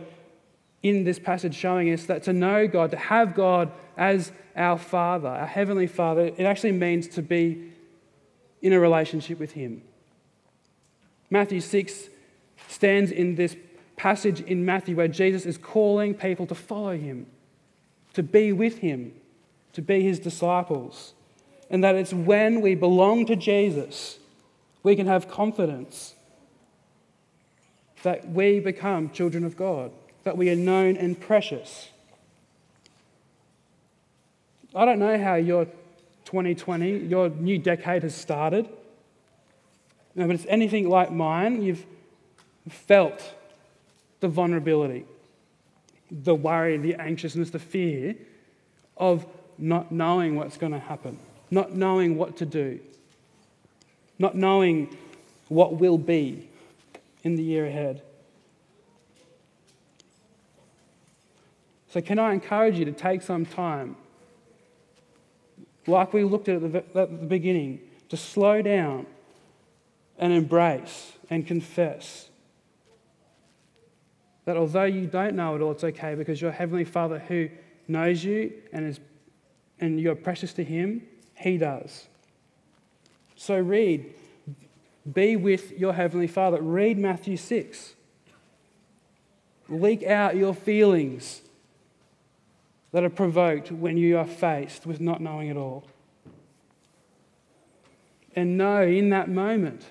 in 0.87 1.03
this 1.03 1.19
passage 1.19 1.55
showing 1.55 1.91
us 1.91 2.05
that 2.05 2.23
to 2.23 2.33
know 2.33 2.67
God, 2.67 2.91
to 2.91 2.97
have 2.97 3.33
God 3.33 3.71
as 3.97 4.31
our 4.55 4.77
Father, 4.77 5.29
our 5.29 5.47
Heavenly 5.47 5.87
Father, 5.87 6.31
it 6.37 6.43
actually 6.43 6.73
means 6.73 7.07
to 7.09 7.21
be 7.21 7.71
in 8.61 8.73
a 8.73 8.79
relationship 8.79 9.39
with 9.39 9.53
Him. 9.53 9.81
Matthew 11.29 11.61
6 11.61 12.09
stands 12.67 13.11
in 13.11 13.35
this 13.35 13.55
passage 13.95 14.41
in 14.41 14.65
Matthew 14.65 14.95
where 14.95 15.07
Jesus 15.07 15.45
is 15.45 15.57
calling 15.57 16.13
people 16.13 16.45
to 16.47 16.55
follow 16.55 16.97
Him 16.97 17.27
to 18.15 18.23
be 18.23 18.53
with 18.53 18.79
him, 18.79 19.13
to 19.73 19.81
be 19.81 20.01
his 20.01 20.19
disciples. 20.19 21.13
And 21.69 21.83
that 21.83 21.95
it's 21.95 22.13
when 22.13 22.61
we 22.61 22.73
belong 22.73 23.25
to 23.27 23.35
Jesus, 23.35 24.17
we 24.83 24.95
can 24.95 25.05
have 25.05 25.27
confidence 25.27 26.15
that 28.03 28.29
we 28.29 28.59
become 28.59 29.09
children 29.09 29.43
of 29.43 29.57
God, 29.57 29.91
that 30.25 30.37
we 30.37 30.49
are 30.49 30.55
known 30.55 30.97
and 30.97 31.19
precious. 31.19 31.89
I 34.75 34.83
don't 34.83 34.99
know 34.99 35.17
how 35.17 35.35
your 35.35 35.65
2020, 36.25 37.05
your 37.05 37.29
new 37.29 37.57
decade 37.57 38.03
has 38.03 38.13
started. 38.13 38.67
No, 40.15 40.27
but 40.27 40.35
it's 40.35 40.45
anything 40.49 40.89
like 40.89 41.11
mine, 41.11 41.61
you've 41.61 41.85
felt 42.69 43.33
the 44.19 44.27
vulnerability 44.27 45.05
the 46.11 46.35
worry, 46.35 46.77
the 46.77 46.95
anxiousness, 46.95 47.49
the 47.49 47.59
fear 47.59 48.15
of 48.97 49.25
not 49.57 49.91
knowing 49.91 50.35
what's 50.35 50.57
going 50.57 50.71
to 50.71 50.79
happen, 50.79 51.17
not 51.49 51.73
knowing 51.73 52.15
what 52.17 52.37
to 52.37 52.45
do, 52.45 52.79
not 54.19 54.35
knowing 54.35 54.95
what 55.47 55.79
will 55.79 55.97
be 55.97 56.47
in 57.23 57.35
the 57.35 57.43
year 57.43 57.65
ahead. 57.65 58.01
So, 61.95 62.01
can 62.01 62.19
I 62.19 62.33
encourage 62.33 62.77
you 62.77 62.83
to 62.83 62.91
take 62.91 63.21
some 63.21 63.45
time, 63.45 63.95
like 65.87 66.11
we 66.11 66.25
looked 66.25 66.49
at 66.49 66.61
at 66.61 66.73
the, 66.73 66.99
at 66.99 67.21
the 67.21 67.25
beginning, 67.25 67.79
to 68.09 68.17
slow 68.17 68.61
down 68.61 69.05
and 70.17 70.33
embrace 70.33 71.13
and 71.29 71.47
confess 71.47 72.27
that 74.43 74.57
although 74.57 74.83
you 74.83 75.07
don't 75.07 75.37
know 75.37 75.55
it 75.55 75.61
all, 75.61 75.71
it's 75.71 75.85
okay 75.85 76.15
because 76.15 76.41
your 76.41 76.51
Heavenly 76.51 76.83
Father 76.83 77.17
who 77.17 77.47
knows 77.87 78.25
you 78.25 78.51
and, 78.73 78.87
is, 78.87 78.99
and 79.79 79.97
you're 79.97 80.15
precious 80.15 80.51
to 80.55 80.65
Him, 80.65 81.01
He 81.33 81.57
does. 81.57 82.07
So 83.37 83.57
read, 83.57 84.13
be 85.13 85.37
with 85.37 85.71
your 85.79 85.93
Heavenly 85.93 86.27
Father. 86.27 86.61
Read 86.61 86.97
Matthew 86.97 87.37
6. 87.37 87.93
Leak 89.69 90.03
out 90.03 90.35
your 90.35 90.53
feelings 90.53 91.43
that 92.95 93.03
are 93.03 93.09
provoked 93.09 93.73
when 93.73 93.97
you 93.97 94.17
are 94.17 94.25
faced 94.25 94.85
with 94.85 95.01
not 95.01 95.19
knowing 95.19 95.49
it 95.49 95.57
all. 95.57 95.83
And 98.37 98.57
know 98.57 98.83
in 98.83 99.09
that 99.09 99.27
moment 99.27 99.83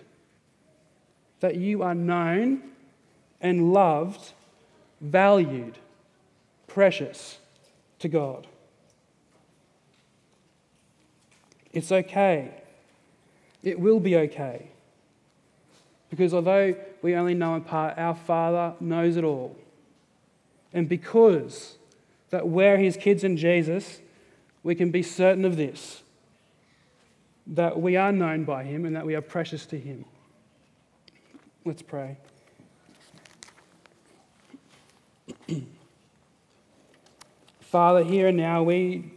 that 1.41 1.57
you 1.57 1.83
are 1.83 1.95
known 1.95 2.63
and 3.43 3.75
loved 3.75 4.33
valued, 5.03 5.77
precious 6.67 7.37
to 7.99 8.09
God. 8.09 8.47
It's 11.75 11.93
okay. 11.93 12.55
It 13.63 13.79
will 13.79 14.01
be 14.01 14.17
okay. 14.17 14.71
Because 16.09 16.33
although 16.33 16.75
we 17.03 17.15
only 17.15 17.35
know 17.35 17.55
in 17.57 17.65
part, 17.65 17.99
our 17.99 18.15
Father 18.15 18.73
knows 18.81 19.19
it 19.19 19.25
all. 19.25 19.55
And 20.73 20.89
because 20.89 21.77
that 22.35 22.49
we're 22.49 22.77
his 22.79 22.97
kids 22.97 23.23
in 23.23 23.37
Jesus, 23.37 24.01
we 24.65 24.75
can 24.75 24.91
be 24.91 25.05
certain 25.05 25.45
of 25.45 25.57
this 25.57 26.03
that 27.47 27.81
we 27.81 27.95
are 27.95 28.11
known 28.11 28.43
by 28.43 28.65
him 28.65 28.85
and 28.85 28.97
that 28.97 29.07
we 29.07 29.15
are 29.15 29.21
precious 29.21 29.67
to 29.67 29.79
him. 29.79 30.05
Let's 31.65 31.83
pray. 31.83 32.17
Father, 37.61 38.03
here 38.03 38.27
and 38.27 38.37
now 38.37 38.65
we 38.65 39.13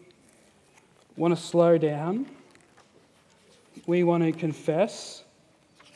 want 1.15 1.35
to 1.35 1.41
slow 1.41 1.79
down. 1.79 2.27
We 3.87 4.03
want 4.03 4.25
to 4.25 4.31
confess 4.31 5.23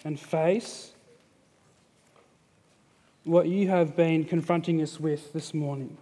and 0.04 0.20
face 0.20 0.92
what 3.26 3.48
you 3.48 3.68
have 3.68 3.96
been 3.96 4.26
confronting 4.26 4.82
us 4.82 5.00
with 5.00 5.34
this 5.34 5.54
morning. 5.54 5.96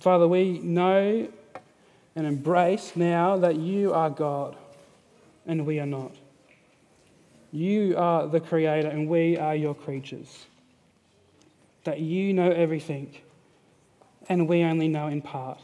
Father, 0.00 0.28
we 0.28 0.58
know 0.58 1.28
and 2.14 2.26
embrace 2.26 2.92
now 2.94 3.36
that 3.38 3.56
you 3.56 3.92
are 3.92 4.10
God 4.10 4.56
and 5.46 5.66
we 5.66 5.80
are 5.80 5.86
not. 5.86 6.14
You 7.50 7.96
are 7.96 8.26
the 8.26 8.40
Creator 8.40 8.88
and 8.88 9.08
we 9.08 9.36
are 9.36 9.54
your 9.54 9.74
creatures. 9.74 10.46
That 11.84 12.00
you 12.00 12.34
know 12.34 12.50
everything 12.50 13.16
and 14.28 14.48
we 14.48 14.62
only 14.62 14.88
know 14.88 15.06
in 15.06 15.22
part. 15.22 15.58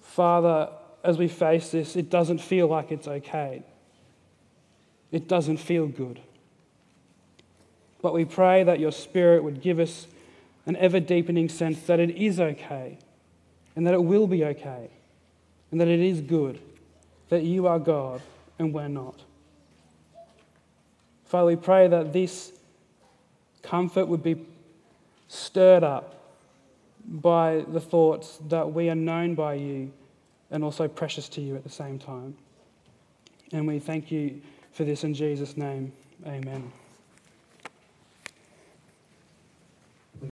Father, 0.00 0.68
as 1.02 1.16
we 1.16 1.28
face 1.28 1.70
this, 1.70 1.96
it 1.96 2.10
doesn't 2.10 2.38
feel 2.38 2.66
like 2.66 2.92
it's 2.92 3.08
okay. 3.08 3.62
It 5.10 5.26
doesn't 5.26 5.56
feel 5.56 5.86
good. 5.86 6.20
But 8.02 8.12
we 8.12 8.24
pray 8.24 8.64
that 8.64 8.80
your 8.80 8.92
Spirit 8.92 9.44
would 9.44 9.62
give 9.62 9.78
us 9.78 10.06
an 10.66 10.76
ever 10.76 11.00
deepening 11.00 11.48
sense 11.48 11.80
that 11.82 11.98
it 12.00 12.10
is 12.10 12.38
okay 12.38 12.98
and 13.74 13.86
that 13.86 13.94
it 13.94 14.02
will 14.02 14.26
be 14.26 14.44
okay 14.44 14.90
and 15.70 15.80
that 15.80 15.88
it 15.88 16.00
is 16.00 16.20
good, 16.20 16.60
that 17.28 17.42
you 17.42 17.66
are 17.66 17.78
God 17.78 18.20
and 18.58 18.72
we're 18.72 18.88
not. 18.88 19.20
Father, 21.24 21.46
we 21.46 21.56
pray 21.56 21.88
that 21.88 22.12
this 22.12 22.52
comfort 23.62 24.06
would 24.06 24.22
be 24.22 24.36
stirred 25.28 25.82
up 25.82 26.14
by 27.06 27.64
the 27.68 27.80
thoughts 27.80 28.38
that 28.48 28.72
we 28.72 28.90
are 28.90 28.94
known 28.94 29.34
by 29.34 29.54
you 29.54 29.90
and 30.50 30.62
also 30.62 30.86
precious 30.86 31.28
to 31.30 31.40
you 31.40 31.56
at 31.56 31.64
the 31.64 31.70
same 31.70 31.98
time. 31.98 32.36
And 33.52 33.66
we 33.66 33.78
thank 33.78 34.10
you 34.10 34.40
for 34.72 34.84
this 34.84 35.04
in 35.04 35.14
Jesus' 35.14 35.56
name. 35.56 35.92
Amen. 36.26 36.70